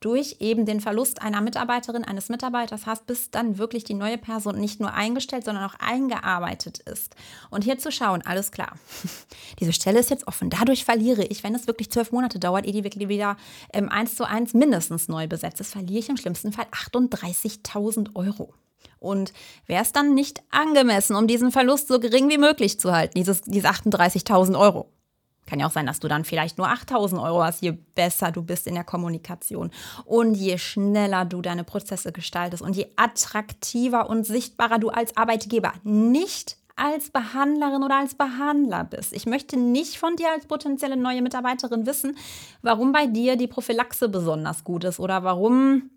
durch 0.00 0.36
eben 0.40 0.64
den 0.64 0.80
Verlust 0.80 1.20
einer 1.20 1.42
Mitarbeiterin, 1.42 2.04
eines 2.04 2.30
Mitarbeiters 2.30 2.86
hast, 2.86 3.06
bis 3.06 3.30
dann 3.30 3.58
wirklich 3.58 3.84
die 3.84 3.94
neue 3.94 4.16
Person 4.16 4.58
nicht 4.58 4.80
nur 4.80 4.94
eingestellt, 4.94 5.44
sondern 5.44 5.64
auch 5.64 5.74
eingearbeitet 5.78 6.78
ist. 6.78 7.14
Und 7.50 7.64
hier 7.64 7.78
zu 7.78 7.92
schauen, 7.92 8.22
alles 8.22 8.50
klar, 8.50 8.72
diese 9.60 9.74
Stelle 9.74 10.00
ist 10.00 10.08
jetzt 10.08 10.26
offen. 10.26 10.48
Dadurch 10.48 10.86
verliere 10.86 11.24
ich, 11.24 11.44
wenn 11.44 11.54
es 11.54 11.66
wirklich 11.66 11.90
zwölf 11.90 12.12
Monate 12.12 12.38
dauert, 12.38 12.64
ehe 12.64 12.72
die 12.72 12.84
wirklich 12.84 13.08
wieder 13.08 13.36
ähm, 13.74 13.90
eins 13.90 14.16
zu 14.16 14.24
eins 14.26 14.54
mindestens 14.54 15.08
neu 15.08 15.28
besetzt 15.28 15.60
ist, 15.60 15.72
verliere 15.72 16.00
ich 16.00 16.08
im 16.08 16.16
schlimmsten 16.16 16.52
Fall 16.52 16.66
38.000 16.72 18.14
Euro. 18.14 18.54
Und 18.98 19.32
wäre 19.66 19.82
es 19.82 19.92
dann 19.92 20.14
nicht 20.14 20.42
angemessen, 20.50 21.16
um 21.16 21.26
diesen 21.26 21.50
Verlust 21.52 21.88
so 21.88 21.98
gering 22.00 22.28
wie 22.28 22.38
möglich 22.38 22.78
zu 22.78 22.92
halten, 22.92 23.14
dieses, 23.14 23.42
diese 23.42 23.68
38.000 23.68 24.58
Euro? 24.58 24.90
Kann 25.46 25.58
ja 25.58 25.66
auch 25.66 25.72
sein, 25.72 25.86
dass 25.86 25.98
du 25.98 26.06
dann 26.06 26.24
vielleicht 26.24 26.58
nur 26.58 26.68
8000 26.68 27.20
Euro 27.20 27.42
hast, 27.42 27.62
je 27.62 27.72
besser 27.72 28.30
du 28.30 28.42
bist 28.42 28.66
in 28.66 28.74
der 28.74 28.84
Kommunikation 28.84 29.70
und 30.04 30.34
je 30.34 30.58
schneller 30.58 31.24
du 31.24 31.42
deine 31.42 31.64
Prozesse 31.64 32.12
gestaltest 32.12 32.62
und 32.62 32.76
je 32.76 32.86
attraktiver 32.96 34.08
und 34.08 34.24
sichtbarer 34.24 34.78
du 34.78 34.90
als 34.90 35.16
Arbeitgeber, 35.16 35.72
nicht 35.82 36.56
als 36.76 37.10
Behandlerin 37.10 37.82
oder 37.82 37.98
als 37.98 38.14
Behandler 38.14 38.84
bist. 38.84 39.12
Ich 39.12 39.26
möchte 39.26 39.58
nicht 39.58 39.98
von 39.98 40.16
dir 40.16 40.30
als 40.30 40.46
potenzielle 40.46 40.96
neue 40.96 41.20
Mitarbeiterin 41.20 41.84
wissen, 41.84 42.16
warum 42.62 42.92
bei 42.92 43.06
dir 43.06 43.36
die 43.36 43.48
Prophylaxe 43.48 44.08
besonders 44.08 44.64
gut 44.64 44.84
ist 44.84 45.00
oder 45.00 45.24
warum 45.24 45.90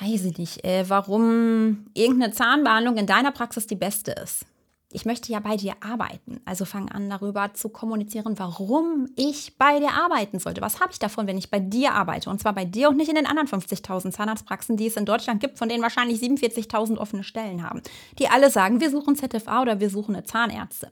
weiß 0.00 0.24
ich 0.24 0.38
nicht, 0.38 0.64
äh, 0.64 0.84
warum 0.88 1.86
irgendeine 1.94 2.32
Zahnbehandlung 2.32 2.96
in 2.96 3.06
deiner 3.06 3.32
Praxis 3.32 3.66
die 3.66 3.76
beste 3.76 4.12
ist. 4.12 4.46
Ich 4.92 5.04
möchte 5.04 5.30
ja 5.30 5.38
bei 5.38 5.56
dir 5.56 5.74
arbeiten. 5.80 6.40
Also 6.44 6.64
fang 6.64 6.88
an 6.88 7.08
darüber 7.08 7.54
zu 7.54 7.68
kommunizieren, 7.68 8.36
warum 8.40 9.08
ich 9.14 9.56
bei 9.56 9.78
dir 9.78 9.92
arbeiten 9.92 10.40
sollte. 10.40 10.62
Was 10.62 10.80
habe 10.80 10.90
ich 10.90 10.98
davon, 10.98 11.28
wenn 11.28 11.38
ich 11.38 11.48
bei 11.48 11.60
dir 11.60 11.92
arbeite? 11.92 12.28
Und 12.28 12.40
zwar 12.40 12.54
bei 12.54 12.64
dir 12.64 12.88
und 12.88 12.96
nicht 12.96 13.08
in 13.08 13.14
den 13.14 13.26
anderen 13.26 13.46
50.000 13.46 14.10
Zahnarztpraxen, 14.10 14.76
die 14.76 14.88
es 14.88 14.96
in 14.96 15.04
Deutschland 15.04 15.40
gibt, 15.40 15.58
von 15.58 15.68
denen 15.68 15.82
wahrscheinlich 15.82 16.20
47.000 16.20 16.96
offene 16.96 17.22
Stellen 17.22 17.62
haben. 17.62 17.82
Die 18.18 18.28
alle 18.28 18.50
sagen, 18.50 18.80
wir 18.80 18.90
suchen 18.90 19.14
ZFA 19.14 19.62
oder 19.62 19.78
wir 19.78 19.90
suchen 19.90 20.16
eine 20.16 20.24
Zahnärztin. 20.24 20.90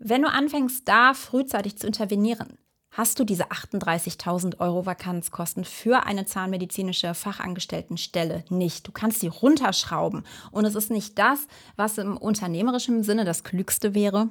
Wenn 0.00 0.22
du 0.22 0.28
anfängst, 0.28 0.88
da 0.88 1.14
frühzeitig 1.14 1.78
zu 1.78 1.86
intervenieren, 1.86 2.58
hast 2.90 3.18
du 3.18 3.24
diese 3.24 3.50
38.000 3.50 4.58
Euro 4.58 4.84
Vakanzkosten 4.84 5.64
für 5.64 6.04
eine 6.04 6.26
zahnmedizinische 6.26 7.14
Fachangestelltenstelle 7.14 8.44
nicht. 8.48 8.86
Du 8.86 8.92
kannst 8.92 9.20
sie 9.20 9.28
runterschrauben. 9.28 10.24
Und 10.50 10.64
es 10.64 10.74
ist 10.74 10.90
nicht 10.90 11.18
das, 11.18 11.46
was 11.76 11.98
im 11.98 12.16
unternehmerischen 12.16 13.02
Sinne 13.02 13.24
das 13.24 13.44
Klügste 13.44 13.94
wäre. 13.94 14.28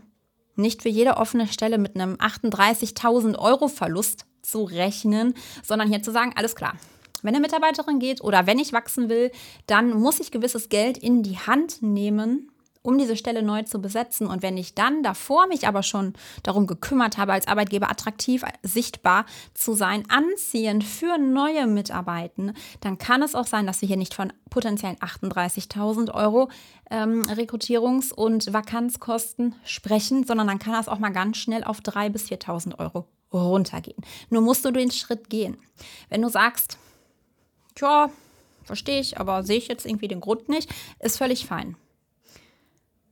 Nicht 0.56 0.82
für 0.82 0.90
jede 0.90 1.18
offene 1.18 1.48
Stelle 1.48 1.78
mit 1.78 1.96
einem 1.96 2.16
38.000 2.16 3.38
Euro 3.38 3.70
Verlust 3.70 4.26
zu 4.42 4.64
rechnen, 4.64 5.34
sondern 5.64 5.88
hier 5.88 6.04
zu 6.04 6.12
sagen, 6.12 6.34
alles 6.36 6.56
klar. 6.56 6.74
Wenn 7.22 7.36
eine 7.36 7.42
Mitarbeiterin 7.42 8.00
geht 8.00 8.22
oder 8.22 8.48
wenn 8.48 8.60
ich 8.60 8.74
wachsen 8.74 9.10
will, 9.10 9.32
dann 9.68 9.92
muss 9.92 10.20
ich 10.20 10.32
gewisses 10.32 10.70
Geld 10.70 10.98
in 10.98 11.24
die 11.24 11.38
Hand 11.38 11.82
nehmen, 11.82 12.52
um 12.82 12.98
diese 12.98 13.18
Stelle 13.18 13.44
neu 13.44 13.64
zu 13.64 13.82
besetzen. 13.82 14.28
Und 14.28 14.42
wenn 14.42 14.58
ich 14.58 14.74
dann 14.74 15.04
davor 15.04 15.48
mich 15.48 15.68
aber 15.68 15.84
schon 15.84 16.14
darum 16.44 16.66
gekümmert 16.66 17.18
habe, 17.18 17.34
als 17.34 17.48
Arbeitgeber 17.48 17.90
attraktiv 17.90 18.44
sichtbar 18.64 19.26
zu 19.54 19.74
sein, 19.74 20.04
anziehend 20.10 20.84
für 20.84 21.18
neue 21.18 21.68
Mitarbeitenden, 21.68 22.56
dann 22.82 22.98
kann 22.98 23.22
es 23.22 23.36
auch 23.36 23.48
sein, 23.48 23.68
dass 23.68 23.82
wir 23.82 23.88
hier 23.88 23.98
nicht 23.98 24.14
von 24.14 24.32
potenziellen 24.50 24.98
38.000 24.98 26.14
Euro 26.14 26.50
ähm, 26.90 27.24
Rekrutierungs- 27.24 28.14
und 28.14 28.52
Vakanzkosten 28.54 29.56
sprechen, 29.66 30.26
sondern 30.26 30.48
dann 30.48 30.60
kann 30.60 30.74
das 30.74 30.88
auch 30.88 31.00
mal 31.00 31.12
ganz 31.12 31.38
schnell 31.38 31.64
auf 31.64 31.80
3.000 31.80 32.10
bis 32.10 32.28
4.000 32.28 32.80
Euro 32.80 33.06
runtergehen. 33.34 34.04
Nur 34.30 34.42
musst 34.42 34.66
du 34.66 34.72
den 34.72 34.90
Schritt 34.90 35.30
gehen. 35.30 35.58
Wenn 36.10 36.22
du 36.22 36.30
sagst, 36.30 36.78
tja, 37.76 38.10
verstehe 38.64 39.02
ich, 39.02 39.20
aber 39.20 39.44
sehe 39.44 39.58
ich 39.58 39.68
jetzt 39.68 39.86
irgendwie 39.86 40.08
den 40.08 40.22
Grund 40.22 40.50
nicht, 40.50 40.74
ist 41.00 41.18
völlig 41.18 41.46
fein 41.46 41.76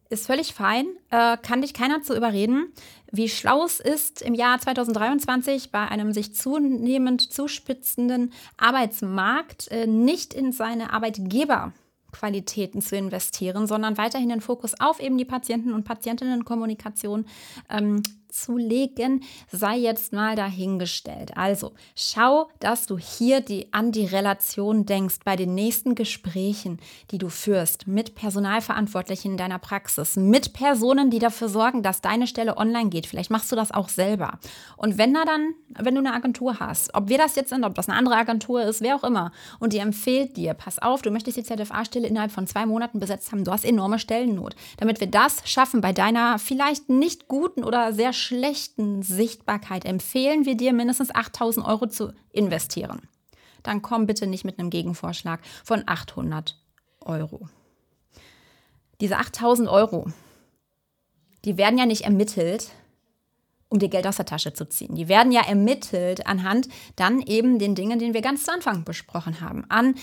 ist 0.10 0.28
völlig 0.28 0.54
fein, 0.54 0.86
äh, 1.10 1.38
kann 1.38 1.62
dich 1.62 1.74
keiner 1.74 2.02
zu 2.02 2.16
überreden. 2.16 2.72
Wie 3.12 3.30
schlau 3.30 3.64
es 3.64 3.80
ist, 3.80 4.22
im 4.22 4.34
Jahr 4.34 4.60
2023 4.60 5.72
bei 5.72 5.88
einem 5.88 6.12
sich 6.14 6.36
zunehmend 6.36 7.32
zuspitzenden 7.32 8.34
Arbeitsmarkt 8.58 9.70
äh, 9.72 9.88
nicht 9.88 10.34
in 10.34 10.52
seine 10.52 10.92
Arbeitgeberqualitäten 10.92 12.82
zu 12.82 12.98
investieren, 12.98 13.68
sondern 13.68 13.98
weiterhin 13.98 14.30
den 14.30 14.42
Fokus 14.42 14.80
auf 14.80 15.00
eben 15.00 15.18
die 15.18 15.26
Patienten- 15.26 15.74
und 15.74 15.86
Patientinnenkommunikation 15.86 17.26
ähm, 17.70 18.04
abzulegen, 18.28 19.24
sei 19.52 19.78
jetzt 19.78 20.12
mal 20.14 20.36
dahingestellt. 20.36 21.36
Also 21.38 21.74
schau, 21.96 22.50
dass 22.60 22.86
du 22.86 22.98
hier 22.98 23.42
die, 23.42 23.72
an 23.72 23.92
die 23.92 24.06
Relation 24.06 24.86
denkst 24.86 25.20
bei 25.24 25.36
den 25.36 25.56
nächsten 25.56 25.96
Gesprächen, 25.96 26.80
die 27.12 27.18
du 27.18 27.30
führst 27.30 27.88
mit 27.88 28.16
Personalverantwortlichen 28.16 29.32
in 29.32 29.38
deiner 29.38 29.60
Praxis, 29.60 30.18
mit 30.18 30.54
Personen, 30.54 31.10
die 31.10 31.20
dafür 31.20 31.50
sorgen, 31.50 31.84
dass 31.84 32.02
deine 32.02 32.28
Stelle 32.28 32.58
online 32.58 32.90
geht. 32.90 33.08
Vielleicht 33.08 33.32
machst 33.32 33.52
du 33.52 33.56
das 33.56 33.72
auch 33.72 33.90
selber. 33.90 34.40
Und 34.76 34.98
wenn 34.98 35.14
da 35.14 35.24
dann, 35.24 35.54
wenn 35.70 35.96
du 35.96 36.00
eine 36.00 36.14
Agentur 36.14 36.60
hast, 36.60 36.94
ob 36.96 37.10
wir 37.10 37.18
das 37.18 37.36
jetzt 37.36 37.50
sind, 37.50 37.64
ob 37.64 37.76
das 37.76 37.88
eine 37.88 37.98
andere 37.98 38.16
Agentur 38.16 38.62
ist, 38.64 38.82
wer 38.82 38.96
auch 38.96 39.04
immer, 39.04 39.32
und 39.60 39.74
die 39.74 39.80
empfiehlt 39.80 40.36
dir, 40.36 40.54
pass 40.54 40.80
auf, 40.80 41.02
du 41.02 41.12
möchtest 41.12 41.38
die 41.38 41.44
ZFA-Stelle 41.44 42.08
innerhalb 42.08 42.32
von 42.32 42.48
zwei 42.48 42.66
Monaten 42.66 43.00
besetzt 43.00 43.32
haben, 43.32 43.44
du 43.44 43.52
hast 43.52 43.64
enorme 43.64 44.00
Stellennot. 44.00 44.56
Damit 44.78 45.00
wir 45.00 45.08
das 45.08 45.42
schaffen 45.46 45.82
bei 45.82 45.94
deiner 45.94 46.40
vielleicht 46.40 46.90
nicht 46.90 47.28
guten 47.28 47.64
oder 47.64 47.94
sehr 47.94 48.14
schlechten 48.18 49.04
Sichtbarkeit, 49.04 49.86
empfehlen 49.86 50.46
wir 50.46 50.56
dir 50.56 50.74
mindestens 50.74 51.14
8000 51.14 51.66
Euro 51.66 51.88
zu 51.88 52.14
investieren. 52.32 53.02
Dann 53.64 53.82
komm 53.82 54.06
bitte 54.06 54.28
nicht 54.28 54.46
mit 54.46 54.60
einem 54.60 54.70
Gegenvorschlag 54.70 55.40
von 55.64 55.84
800 55.86 56.58
Euro. 57.02 57.48
Diese 59.00 59.18
8000 59.18 59.70
Euro, 59.70 60.08
die 61.46 61.58
werden 61.58 61.78
ja 61.78 61.86
nicht 61.86 62.02
ermittelt, 62.02 62.72
um 63.70 63.80
dir 63.80 63.90
Geld 63.90 64.08
aus 64.08 64.16
der 64.16 64.26
Tasche 64.26 64.54
zu 64.54 64.68
ziehen. 64.68 64.96
Die 64.96 65.08
werden 65.08 65.32
ja 65.32 65.42
ermittelt 65.42 66.26
anhand 66.26 66.70
dann 66.96 67.22
eben 67.22 67.60
den 67.60 67.76
Dingen, 67.76 68.00
den 68.00 68.14
wir 68.14 68.22
ganz 68.22 68.46
zu 68.46 68.54
Anfang 68.54 68.84
besprochen 68.84 69.42
haben. 69.42 69.66
An 69.70 69.96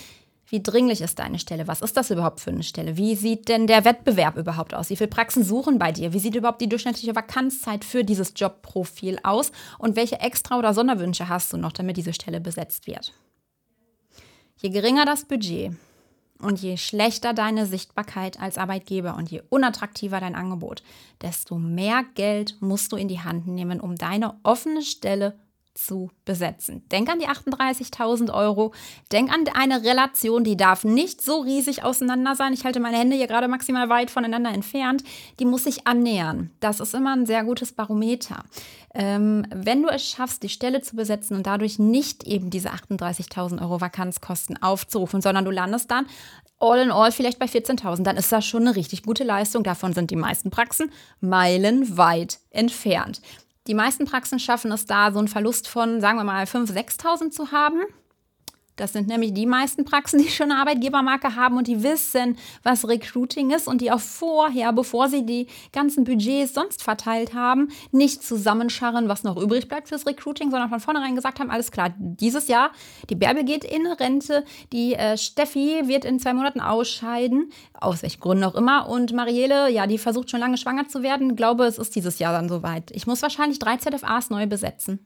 wie 0.55 0.63
dringlich 0.63 1.01
ist 1.01 1.19
deine 1.19 1.41
Stelle? 1.41 1.67
Was 1.67 1.81
ist 1.81 1.97
das 1.97 2.13
überhaupt 2.13 2.39
für 2.39 2.53
eine 2.53 2.63
Stelle? 2.63 2.97
Wie 2.97 3.17
sieht 3.17 3.49
denn 3.49 3.67
der 3.67 3.85
Wettbewerb 3.85 4.37
überhaupt 4.37 4.73
aus? 4.73 4.89
Wie 4.89 4.95
viele 4.95 5.09
Praxen 5.09 5.43
suchen 5.43 5.81
bei 5.81 5.91
dir? 5.91 6.13
Wie 6.13 6.21
sieht 6.21 6.37
überhaupt 6.37 6.61
die 6.61 6.69
durchschnittliche 6.69 7.17
Vakanzzeit 7.17 7.85
für 7.85 8.05
dieses 8.05 8.35
Jobprofil 8.37 9.19
aus? 9.25 9.51
Und 9.81 9.97
welche 9.97 10.21
Extra- 10.21 10.57
oder 10.57 10.73
Sonderwünsche 10.73 11.29
hast 11.29 11.53
du 11.53 11.57
noch, 11.57 11.73
damit 11.73 11.97
diese 11.97 12.13
Stelle 12.13 12.41
besetzt 12.41 12.87
wird? 12.87 13.13
Je 14.59 14.71
geringer 14.71 15.05
das 15.05 15.25
Budget 15.25 15.73
und 16.39 16.63
je 16.63 16.77
schlechter 16.77 17.35
deine 17.35 17.67
Sichtbarkeit 17.67 18.39
als 18.39 18.57
Arbeitgeber 18.57 19.17
und 19.17 19.33
je 19.33 19.43
unattraktiver 19.49 20.21
dein 20.21 20.37
Angebot, 20.37 20.85
desto 21.21 21.59
mehr 21.59 22.05
Geld 22.15 22.59
musst 22.61 22.93
du 22.93 22.97
in 22.97 23.09
die 23.09 23.19
Hand 23.19 23.49
nehmen, 23.49 23.81
um 23.81 23.97
deine 23.97 24.35
offene 24.45 24.83
Stelle 24.83 25.37
zu 25.75 26.11
besetzen. 26.25 26.89
Denk 26.91 27.11
an 27.11 27.19
die 27.19 27.29
38.000 27.29 28.33
Euro. 28.33 28.73
Denk 29.13 29.33
an 29.33 29.45
eine 29.55 29.83
Relation, 29.83 30.45
die 30.45 30.57
darf 30.57 30.85
nicht 30.85 31.21
so 31.21 31.41
riesig 31.41 31.83
auseinander 31.83 32.37
sein. 32.37 32.53
Ich 32.53 32.65
halte 32.65 32.81
meine 32.81 32.97
Hände 32.97 33.17
hier 33.17 33.27
gerade 33.27 33.49
maximal 33.49 33.89
weit 33.89 34.11
voneinander 34.11 34.51
entfernt. 34.51 35.03
Die 35.41 35.45
muss 35.45 35.65
sich 35.65 35.87
annähern. 35.87 36.51
Das 36.61 36.81
ist 36.81 36.95
immer 36.95 37.15
ein 37.15 37.27
sehr 37.27 37.45
gutes 37.45 37.73
Barometer. 37.73 38.45
Ähm, 38.95 39.47
wenn 39.53 39.83
du 39.83 39.89
es 39.89 40.09
schaffst, 40.09 40.45
die 40.45 40.49
Stelle 40.49 40.81
zu 40.81 40.95
besetzen 40.95 41.37
und 41.37 41.47
dadurch 41.47 41.81
nicht 41.81 42.25
eben 42.25 42.51
diese 42.51 42.71
38.000 42.71 43.61
Euro 43.61 43.81
Vakanzkosten 43.81 44.63
aufzurufen, 44.63 45.21
sondern 45.21 45.45
du 45.45 45.51
landest 45.51 45.91
dann 45.91 46.07
all 46.61 46.79
in 46.79 46.91
all 46.91 47.13
vielleicht 47.13 47.39
bei 47.39 47.47
14.000, 47.47 48.05
dann 48.05 48.17
ist 48.17 48.31
das 48.31 48.47
schon 48.47 48.63
eine 48.63 48.77
richtig 48.77 49.03
gute 49.03 49.25
Leistung. 49.25 49.65
Davon 49.65 49.93
sind 49.93 50.11
die 50.11 50.17
meisten 50.17 50.51
Praxen 50.51 50.91
meilenweit 51.21 52.39
entfernt. 52.51 53.21
Die 53.67 53.75
meisten 53.75 54.05
Praxen 54.05 54.39
schaffen 54.39 54.71
es 54.73 54.85
da, 54.85 55.11
so 55.11 55.19
einen 55.19 55.29
Verlust 55.29 55.69
von, 55.69 56.01
sagen 56.01 56.19
wir 56.19 56.25
mal, 56.25 56.45
5.000, 56.45 56.73
6.000 57.01 57.31
zu 57.31 57.51
haben. 57.51 57.81
Das 58.77 58.93
sind 58.93 59.07
nämlich 59.07 59.33
die 59.33 59.47
meisten 59.47 59.85
Praxen, 59.85 60.19
die 60.21 60.29
schon 60.29 60.51
eine 60.51 60.61
Arbeitgebermarke 60.61 61.37
haben 61.37 61.57
und 61.57 61.69
die 61.69 61.83
wissen, 61.83 62.37
was 62.63 62.89
Recruiting 62.89 63.51
ist 63.51 63.69
und 63.69 63.81
die 63.81 63.93
auch 63.93 64.01
vorher, 64.01 64.73
bevor 64.73 65.09
sie 65.09 65.25
die 65.25 65.47
ganzen 65.73 66.05
Budgets 66.05 66.55
sonst 66.55 66.83
verteilt 66.83 67.35
haben, 67.35 67.69
nicht 67.93 68.23
zusammenscharren, 68.23 69.09
was 69.09 69.23
noch 69.23 69.37
übrig 69.37 69.69
bleibt 69.69 69.89
fürs 69.89 70.07
Recruiting, 70.07 70.51
sondern 70.51 70.71
von 70.71 70.81
vornherein 70.81 71.15
gesagt 71.15 71.39
haben, 71.39 71.51
alles 71.51 71.71
klar, 71.71 71.95
dieses 71.99 72.49
Jahr, 72.49 72.71
die 73.11 73.15
Bärbel 73.15 73.45
geht 73.45 73.65
in 73.65 73.87
Rente, 73.87 74.45
die 74.73 74.95
äh, 74.95 75.17
Steffi 75.17 75.83
wird 75.85 76.05
in 76.05 76.19
zwei 76.19 76.35
Monaten 76.35 76.61
ausscheiden, 76.61 77.51
aus 77.75 78.03
welchen 78.03 78.21
Gründen 78.21 78.45
auch 78.45 78.55
immer, 78.55 78.89
und 78.89 79.13
Marielle, 79.13 79.71
ja, 79.71 79.87
die 79.87 79.99
versucht 79.99 80.31
schon 80.31 80.41
lange 80.41 80.57
schwanger 80.57 80.89
zu 80.89 81.03
werden, 81.03 81.37
glaube, 81.37 81.65
es 81.65 81.79
ist 81.79 81.95
dieses 81.95 82.19
Jahr 82.19 82.33
dann 82.33 82.49
soweit. 82.49 82.91
Ich 82.91 83.07
muss 83.07 83.23
wahrscheinlich 83.23 83.59
drei 83.59 83.77
ZFAs 83.77 84.31
neu 84.31 84.47
besetzen. 84.47 84.99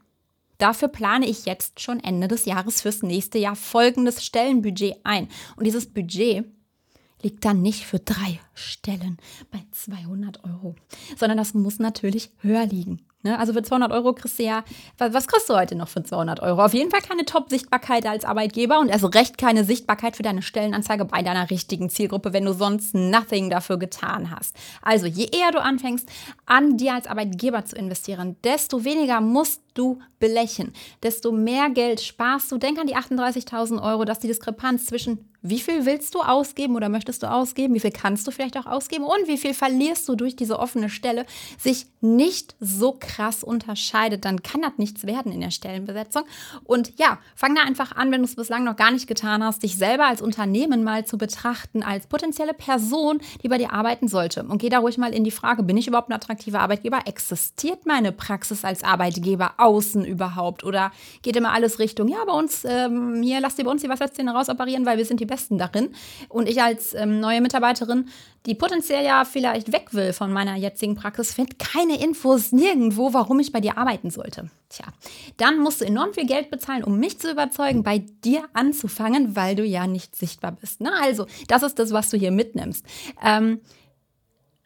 Dafür 0.59 0.89
plane 0.89 1.27
ich 1.27 1.47
jetzt 1.47 1.81
schon 1.81 2.01
Ende 2.01 2.29
des 2.29 2.45
Jahres 2.45 2.83
fürs 2.83 3.03
nächste 3.03 3.39
Jahr 3.39 3.57
folgendes 3.57 4.25
Stellenbudget 4.25 4.97
ein. 5.05 5.29
Und 5.57 5.65
dieses 5.65 5.93
Budget 5.93 6.45
liegt 7.23 7.45
dann 7.45 7.63
nicht 7.63 7.85
für 7.87 7.99
drei 7.99 8.41
Stellen 8.55 9.19
bei 9.51 9.65
200 9.73 10.45
Euro, 10.45 10.75
sondern 11.17 11.39
das 11.39 11.55
muss 11.55 11.79
natürlich 11.79 12.31
höher 12.39 12.67
liegen. 12.67 13.05
Ne? 13.25 13.37
Also 13.37 13.53
für 13.53 13.63
200 13.63 13.91
Euro 13.91 14.13
kriegst 14.13 14.39
du 14.39 14.45
ja, 14.45 14.65
was, 14.99 15.27
kriegst 15.27 15.51
du 15.51 15.57
heute 15.57 15.75
noch 15.75 15.89
für 15.89 16.05
200 16.05 16.41
Euro? 16.41 16.65
Auf 16.65 16.75
jeden 16.75 16.91
Fall 16.91 17.01
keine 17.01 17.25
Top-Sichtbarkeit 17.25 18.07
als 18.07 18.25
Arbeitgeber 18.25 18.79
und 18.79 18.89
erst 18.89 19.13
recht 19.15 19.39
keine 19.39 19.65
Sichtbarkeit 19.65 20.15
für 20.15 20.23
deine 20.23 20.43
Stellenanzeige 20.43 21.05
bei 21.05 21.23
deiner 21.23 21.51
richtigen 21.51 21.91
Zielgruppe, 21.91 22.33
wenn 22.33 22.45
du 22.45 22.53
sonst 22.53 22.95
nothing 22.95 23.51
dafür 23.51 23.77
getan 23.77 24.31
hast. 24.31 24.55
Also 24.83 25.07
je 25.07 25.27
eher 25.27 25.51
du 25.51 25.61
anfängst, 25.61 26.09
an 26.47 26.77
dir 26.77 26.95
als 26.95 27.09
Arbeitgeber 27.09 27.65
zu 27.65 27.75
investieren, 27.75 28.37
desto 28.45 28.85
weniger 28.85 29.21
musst 29.21 29.63
du 29.79 30.01
belächeln, 30.19 30.73
desto 31.03 31.33
mehr 31.33 31.71
Geld 31.71 32.01
sparst 32.01 32.51
du. 32.51 32.59
Denk 32.59 32.79
an 32.79 32.87
die 32.87 32.97
38.000 32.97 33.83
Euro, 33.83 34.05
dass 34.05 34.19
die 34.19 34.27
Diskrepanz 34.27 34.87
zwischen 34.87 35.29
wie 35.41 35.61
viel 35.61 35.87
willst 35.87 36.15
du 36.17 36.21
ausgeben 36.21 36.75
oder 36.75 36.89
möchtest 36.89 37.23
du 37.23 37.31
ausgeben, 37.31 37.75
wie 37.75 37.81
viel 37.81 37.93
kannst 37.93 38.27
du 38.27 38.33
vielleicht 38.33 38.57
auch 38.57 38.67
ausgeben 38.67 39.05
und 39.05 39.29
wie 39.29 39.39
viel 39.39 39.55
verlierst 39.55 40.09
du 40.09 40.17
durch 40.17 40.35
diese 40.35 40.59
offene 40.59 40.89
Stelle, 40.89 41.27
sich 41.59 41.87
nicht 42.01 42.57
so 42.59 42.97
krass 42.99 43.45
unterscheidet, 43.45 44.25
dann 44.25 44.43
kann 44.43 44.63
das 44.63 44.73
nichts 44.79 45.07
werden 45.07 45.31
in 45.31 45.41
der 45.41 45.53
Stellenbesetzung. 45.53 46.25
Und 46.65 46.93
ja, 46.99 47.19
fang 47.37 47.55
da 47.55 47.63
einfach 47.63 47.93
an, 47.95 48.11
wenn 48.11 48.23
du 48.23 48.27
es 48.27 48.35
bislang 48.35 48.65
noch 48.65 48.77
gar 48.77 48.91
nicht 48.91 49.07
getan 49.07 49.45
hast, 49.45 49.63
dich 49.63 49.77
selber 49.77 50.07
als 50.07 50.23
Unternehmen 50.23 50.83
mal 50.83 51.05
zu 51.07 51.19
betrachten, 51.19 51.85
als 51.85 52.09
potenzielle 52.09 52.55
Person, 52.55 53.21
die 53.43 53.49
bei 53.49 53.59
dir 53.59 53.73
arbeiten 53.73 54.09
sollte. 54.09 54.43
Und 54.43 54.59
geh 54.59 54.69
da 54.69 54.81
ruhig 54.81 54.99
mal 54.99 55.15
in 55.15 55.25
die 55.25 55.31
Frage, 55.31 55.63
bin 55.63 55.77
ich 55.77 55.87
überhaupt 55.87 56.11
ein 56.11 56.15
attraktiver 56.15 56.61
Arbeitgeber? 56.61 57.03
Existiert 57.07 57.87
meine 57.87 58.11
Praxis 58.11 58.65
als 58.65 58.83
Arbeitgeber 58.83 59.53
außen 59.69 60.05
überhaupt? 60.05 60.65
Oder 60.65 60.91
geht 61.23 61.37
immer 61.37 61.53
alles 61.53 61.79
Richtung, 61.79 62.09
ja, 62.09 62.25
bei 62.27 62.33
uns, 62.33 62.65
ähm, 62.65 63.23
hier, 63.23 63.41
lass 63.41 63.57
dir 63.57 63.65
bei 63.65 63.71
uns 63.71 63.83
die 63.83 63.89
Wasserzähne 63.89 64.33
rausoperieren, 64.33 64.87
weil 64.87 64.99
wir 64.99 65.05
sind 65.05 65.21
die 65.21 65.27
Besten 65.27 65.59
darin. 65.59 65.91
Und 66.29 66.49
ich 66.49 66.63
als 66.63 66.95
ähm, 66.95 67.21
neue 67.21 67.41
Mitarbeiterin, 67.41 68.09
die 68.47 68.55
potenziell 68.55 69.05
ja 69.05 69.25
vielleicht 69.25 69.73
weg 69.73 69.93
will 69.93 70.13
von 70.13 70.33
meiner 70.33 70.57
jetzigen 70.57 70.95
Praxis, 70.95 71.35
finde 71.35 71.57
keine 71.57 72.03
Infos 72.03 72.53
nirgendwo, 72.53 73.13
warum 73.13 73.41
ich 73.41 73.53
bei 73.53 73.61
dir 73.61 73.77
arbeiten 73.77 74.11
sollte. 74.11 74.51
Tja, 74.71 74.87
dann 75.37 75.59
musst 75.59 75.81
du 75.81 75.85
enorm 75.85 76.13
viel 76.15 76.27
Geld 76.27 76.51
bezahlen, 76.51 76.85
um 76.85 76.99
mich 76.99 77.19
zu 77.19 77.31
überzeugen, 77.31 77.83
bei 77.83 77.99
dir 78.25 78.45
anzufangen, 78.55 79.37
weil 79.37 79.55
du 79.55 79.65
ja 79.65 79.87
nicht 79.87 80.17
sichtbar 80.17 80.53
bist. 80.53 80.81
Ne? 80.81 80.91
Also, 81.03 81.27
das 81.49 81.63
ist 81.63 81.79
das, 81.79 81.93
was 81.93 82.11
du 82.11 82.17
hier 82.17 82.31
mitnimmst. 82.31 82.85
Ähm, 83.23 83.61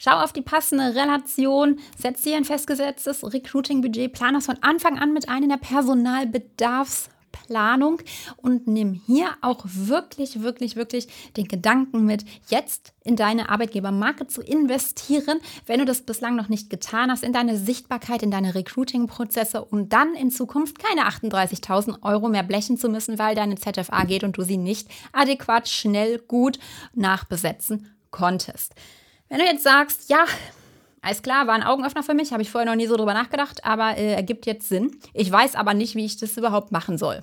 Schau 0.05 0.19
auf 0.19 0.33
die 0.33 0.43
passende 0.43 0.97
Relation, 0.97 1.79
setz 1.97 2.23
dir 2.23 2.37
ein 2.37 2.45
festgesetztes 2.45 3.23
Recruiting-Budget, 3.23 4.13
plan 4.13 4.35
das 4.35 4.47
von 4.47 4.59
Anfang 4.61 4.99
an 4.99 5.13
mit 5.13 5.29
ein 5.29 5.45
in 5.45 5.49
der 5.49 5.61
Personalbedarfs- 5.61 7.09
Planung 7.31 7.99
und 8.37 8.67
nimm 8.67 8.93
hier 8.93 9.31
auch 9.41 9.65
wirklich, 9.65 10.43
wirklich, 10.43 10.77
wirklich 10.77 11.09
den 11.39 11.49
Gedanken 11.49 12.05
mit, 12.05 12.27
jetzt 12.51 12.93
in 13.05 13.17
deine 13.17 13.49
Arbeitgebermarke 13.49 14.27
zu 14.27 14.43
investieren, 14.43 15.41
wenn 15.65 15.79
du 15.79 15.87
das 15.87 16.03
bislang 16.03 16.37
noch 16.37 16.51
nicht 16.51 16.69
getan 16.69 17.11
hast, 17.11 17.25
in 17.25 17.33
deine 17.33 17.57
Sichtbarkeit, 17.57 18.23
in 18.23 18.31
deine 18.31 18.55
Recruiting-Prozesse, 18.55 19.65
um 19.65 19.89
dann 19.89 20.15
in 20.15 20.31
Zukunft 20.31 20.79
keine 20.79 21.09
38.000 21.09 22.03
Euro 22.03 22.29
mehr 22.29 22.43
blechen 22.43 22.77
zu 22.77 22.91
müssen, 22.91 23.19
weil 23.19 23.35
deine 23.35 23.55
ZFA 23.55 24.05
geht 24.05 24.25
und 24.25 24.37
du 24.37 24.43
sie 24.43 24.59
nicht 24.59 24.89
adäquat, 25.13 25.71
schnell, 25.71 26.19
gut 26.19 26.59
nachbesetzen 26.93 27.95
konntest. 28.11 28.75
Wenn 29.33 29.41
du 29.41 29.47
jetzt 29.47 29.63
sagst, 29.63 30.11
ja, 30.11 30.27
alles 31.01 31.23
klar, 31.23 31.47
war 31.47 31.55
ein 31.55 31.63
Augenöffner 31.63 32.03
für 32.03 32.13
mich, 32.13 32.35
habe 32.35 32.43
ich 32.43 32.51
vorher 32.51 32.71
noch 32.71 32.77
nie 32.77 32.87
so 32.87 32.99
drüber 32.99 33.15
nachgedacht, 33.15 33.65
aber 33.65 33.97
äh, 33.97 34.13
ergibt 34.13 34.45
jetzt 34.45 34.69
Sinn. 34.69 34.99
Ich 35.15 35.33
weiß 35.33 35.55
aber 35.55 35.73
nicht, 35.73 35.95
wie 35.95 36.05
ich 36.05 36.19
das 36.19 36.37
überhaupt 36.37 36.71
machen 36.71 36.99
soll 36.99 37.23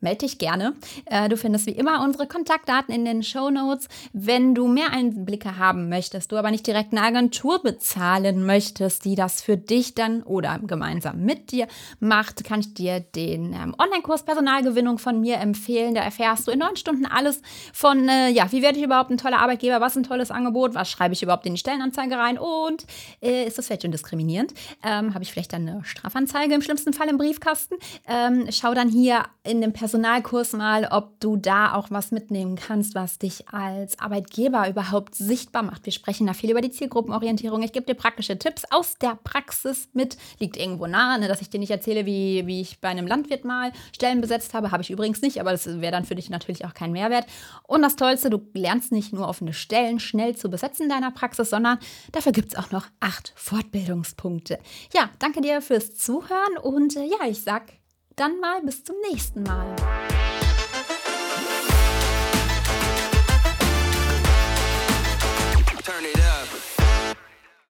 melde 0.00 0.18
dich 0.18 0.38
gerne. 0.38 0.74
Äh, 1.06 1.28
du 1.28 1.36
findest 1.36 1.66
wie 1.66 1.72
immer 1.72 2.02
unsere 2.02 2.26
Kontaktdaten 2.26 2.94
in 2.94 3.04
den 3.04 3.22
Show 3.22 3.50
Notes. 3.50 3.88
Wenn 4.12 4.54
du 4.54 4.68
mehr 4.68 4.92
Einblicke 4.92 5.58
haben 5.58 5.88
möchtest, 5.88 6.32
du 6.32 6.36
aber 6.36 6.50
nicht 6.50 6.66
direkt 6.66 6.92
eine 6.92 7.02
Agentur 7.02 7.62
bezahlen 7.62 8.46
möchtest, 8.46 9.04
die 9.04 9.14
das 9.14 9.42
für 9.42 9.56
dich 9.56 9.94
dann 9.94 10.22
oder 10.22 10.58
gemeinsam 10.62 11.24
mit 11.24 11.52
dir 11.52 11.66
macht, 12.00 12.44
kann 12.44 12.60
ich 12.60 12.74
dir 12.74 13.00
den 13.00 13.52
ähm, 13.52 13.74
Online-Kurs 13.78 14.24
Personalgewinnung 14.24 14.98
von 14.98 15.20
mir 15.20 15.38
empfehlen. 15.38 15.94
Da 15.94 16.02
erfährst 16.02 16.46
du 16.46 16.52
in 16.52 16.60
neun 16.60 16.76
Stunden 16.76 17.06
alles 17.06 17.42
von, 17.72 18.08
äh, 18.08 18.30
ja, 18.30 18.50
wie 18.52 18.62
werde 18.62 18.78
ich 18.78 18.84
überhaupt 18.84 19.10
ein 19.10 19.18
toller 19.18 19.40
Arbeitgeber, 19.40 19.80
was 19.80 19.96
ein 19.96 20.04
tolles 20.04 20.30
Angebot, 20.30 20.74
was 20.74 20.90
schreibe 20.90 21.14
ich 21.14 21.22
überhaupt 21.22 21.46
in 21.46 21.54
die 21.54 21.60
Stellenanzeige 21.60 22.16
rein 22.16 22.38
und 22.38 22.86
äh, 23.20 23.44
ist 23.44 23.58
das 23.58 23.66
vielleicht 23.66 23.82
schon 23.82 23.92
diskriminierend? 23.92 24.54
Ähm, 24.84 25.14
Habe 25.14 25.24
ich 25.24 25.32
vielleicht 25.32 25.52
dann 25.52 25.68
eine 25.68 25.84
Strafanzeige 25.84 26.54
im 26.54 26.62
schlimmsten 26.62 26.92
Fall 26.92 27.08
im 27.08 27.18
Briefkasten? 27.18 27.76
Ähm, 28.06 28.46
schau 28.50 28.74
dann 28.74 28.88
hier 28.88 29.24
in 29.44 29.60
dem 29.60 29.72
Personal 29.72 29.87
Personalkurs 29.88 30.52
mal, 30.52 30.86
ob 30.90 31.18
du 31.18 31.38
da 31.38 31.72
auch 31.72 31.90
was 31.90 32.10
mitnehmen 32.10 32.56
kannst, 32.56 32.94
was 32.94 33.18
dich 33.18 33.48
als 33.48 33.98
Arbeitgeber 33.98 34.68
überhaupt 34.68 35.14
sichtbar 35.14 35.62
macht. 35.62 35.86
Wir 35.86 35.94
sprechen 35.94 36.26
da 36.26 36.34
viel 36.34 36.50
über 36.50 36.60
die 36.60 36.70
Zielgruppenorientierung. 36.70 37.62
Ich 37.62 37.72
gebe 37.72 37.86
dir 37.86 37.94
praktische 37.94 38.38
Tipps 38.38 38.64
aus 38.70 38.98
der 38.98 39.18
Praxis 39.24 39.88
mit. 39.94 40.18
Liegt 40.40 40.58
irgendwo 40.58 40.86
nahe, 40.86 41.18
ne, 41.18 41.26
dass 41.26 41.40
ich 41.40 41.48
dir 41.48 41.58
nicht 41.58 41.70
erzähle, 41.70 42.04
wie, 42.04 42.46
wie 42.46 42.60
ich 42.60 42.82
bei 42.82 42.88
einem 42.88 43.06
Landwirt 43.06 43.46
mal 43.46 43.72
Stellen 43.94 44.20
besetzt 44.20 44.52
habe. 44.52 44.72
Habe 44.72 44.82
ich 44.82 44.90
übrigens 44.90 45.22
nicht, 45.22 45.40
aber 45.40 45.52
das 45.52 45.64
wäre 45.66 45.92
dann 45.92 46.04
für 46.04 46.16
dich 46.16 46.28
natürlich 46.28 46.66
auch 46.66 46.74
kein 46.74 46.92
Mehrwert. 46.92 47.24
Und 47.62 47.80
das 47.80 47.96
Tollste, 47.96 48.28
du 48.28 48.42
lernst 48.52 48.92
nicht 48.92 49.14
nur 49.14 49.26
offene 49.26 49.54
Stellen 49.54 50.00
schnell 50.00 50.36
zu 50.36 50.50
besetzen 50.50 50.82
in 50.82 50.88
deiner 50.90 51.12
Praxis, 51.12 51.48
sondern 51.48 51.78
dafür 52.12 52.32
gibt 52.32 52.52
es 52.52 52.58
auch 52.58 52.70
noch 52.72 52.84
acht 53.00 53.32
Fortbildungspunkte. 53.36 54.58
Ja, 54.92 55.08
danke 55.18 55.40
dir 55.40 55.62
fürs 55.62 55.96
Zuhören 55.96 56.58
und 56.60 56.94
äh, 56.94 57.06
ja, 57.06 57.26
ich 57.26 57.42
sag 57.42 57.77
dann 58.18 58.40
mal 58.40 58.60
bis 58.62 58.82
zum 58.82 58.96
nächsten 59.10 59.42
Mal. 59.44 59.76